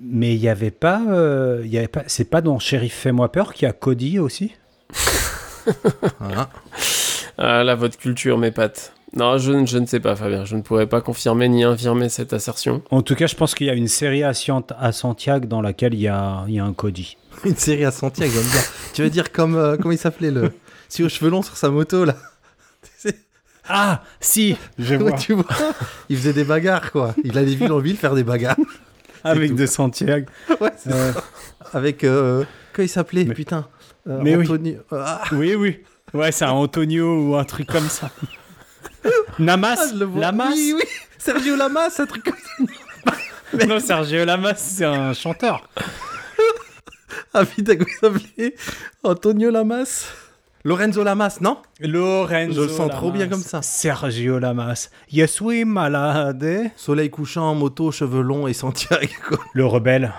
[0.00, 3.32] Mais il y avait pas, euh, il y avait pas, c'est pas dans Shérif Fais-moi
[3.32, 4.52] peur qu'il y a Cody aussi?
[6.20, 6.48] Voilà.
[7.40, 8.92] Ah là, votre culture m'épate.
[9.14, 10.44] Non, je, ne- je ne sais pas, Fabien.
[10.44, 12.82] Je ne pourrais pas confirmer ni infirmer cette assertion.
[12.90, 14.32] En tout cas, je pense qu'il y a une série à,
[14.80, 17.16] à Santiago dans laquelle il y a, il y a un Cody.
[17.44, 18.60] Une série à Santiago, j'aime bien.
[18.92, 20.50] tu veux dire comme euh, comment il s'appelait le
[20.88, 22.16] si aux cheveux longs sur sa moto là.
[23.68, 25.12] Ah, si, je vois.
[25.12, 25.44] tu vois,
[26.08, 27.14] il faisait des bagarres quoi.
[27.22, 28.56] Il allait ville en ville faire des bagarres.
[29.24, 30.26] Avec de Santiago.
[30.60, 31.12] Ouais, Euh.
[31.72, 33.68] Avec euh, comment il s'appelait Mais- putain.
[34.08, 34.44] euh, Mais oui.
[34.46, 35.80] Anthony- ah, oui, oui.
[36.14, 38.10] Ouais, c'est un Antonio ou un truc comme ça.
[39.38, 40.04] Namas ah.
[40.16, 40.50] Lamas?
[40.52, 40.84] Oui oui.
[41.18, 42.64] Sergio Lamas, un truc comme ça.
[43.66, 45.68] Non, Sergio Lamas, c'est un chanteur.
[47.32, 48.54] Ah putain, comment il s'appelait?
[49.02, 50.06] Antonio Lamas?
[50.64, 51.58] Lorenzo Lamas, non?
[51.80, 53.62] Lorenzo Je le sens trop bien comme ça.
[53.62, 54.90] Sergio Lamas.
[55.12, 56.70] Je suis malade.
[56.74, 59.38] Soleil couchant, moto, cheveux longs et Santiago.
[59.52, 60.12] Le rebelle.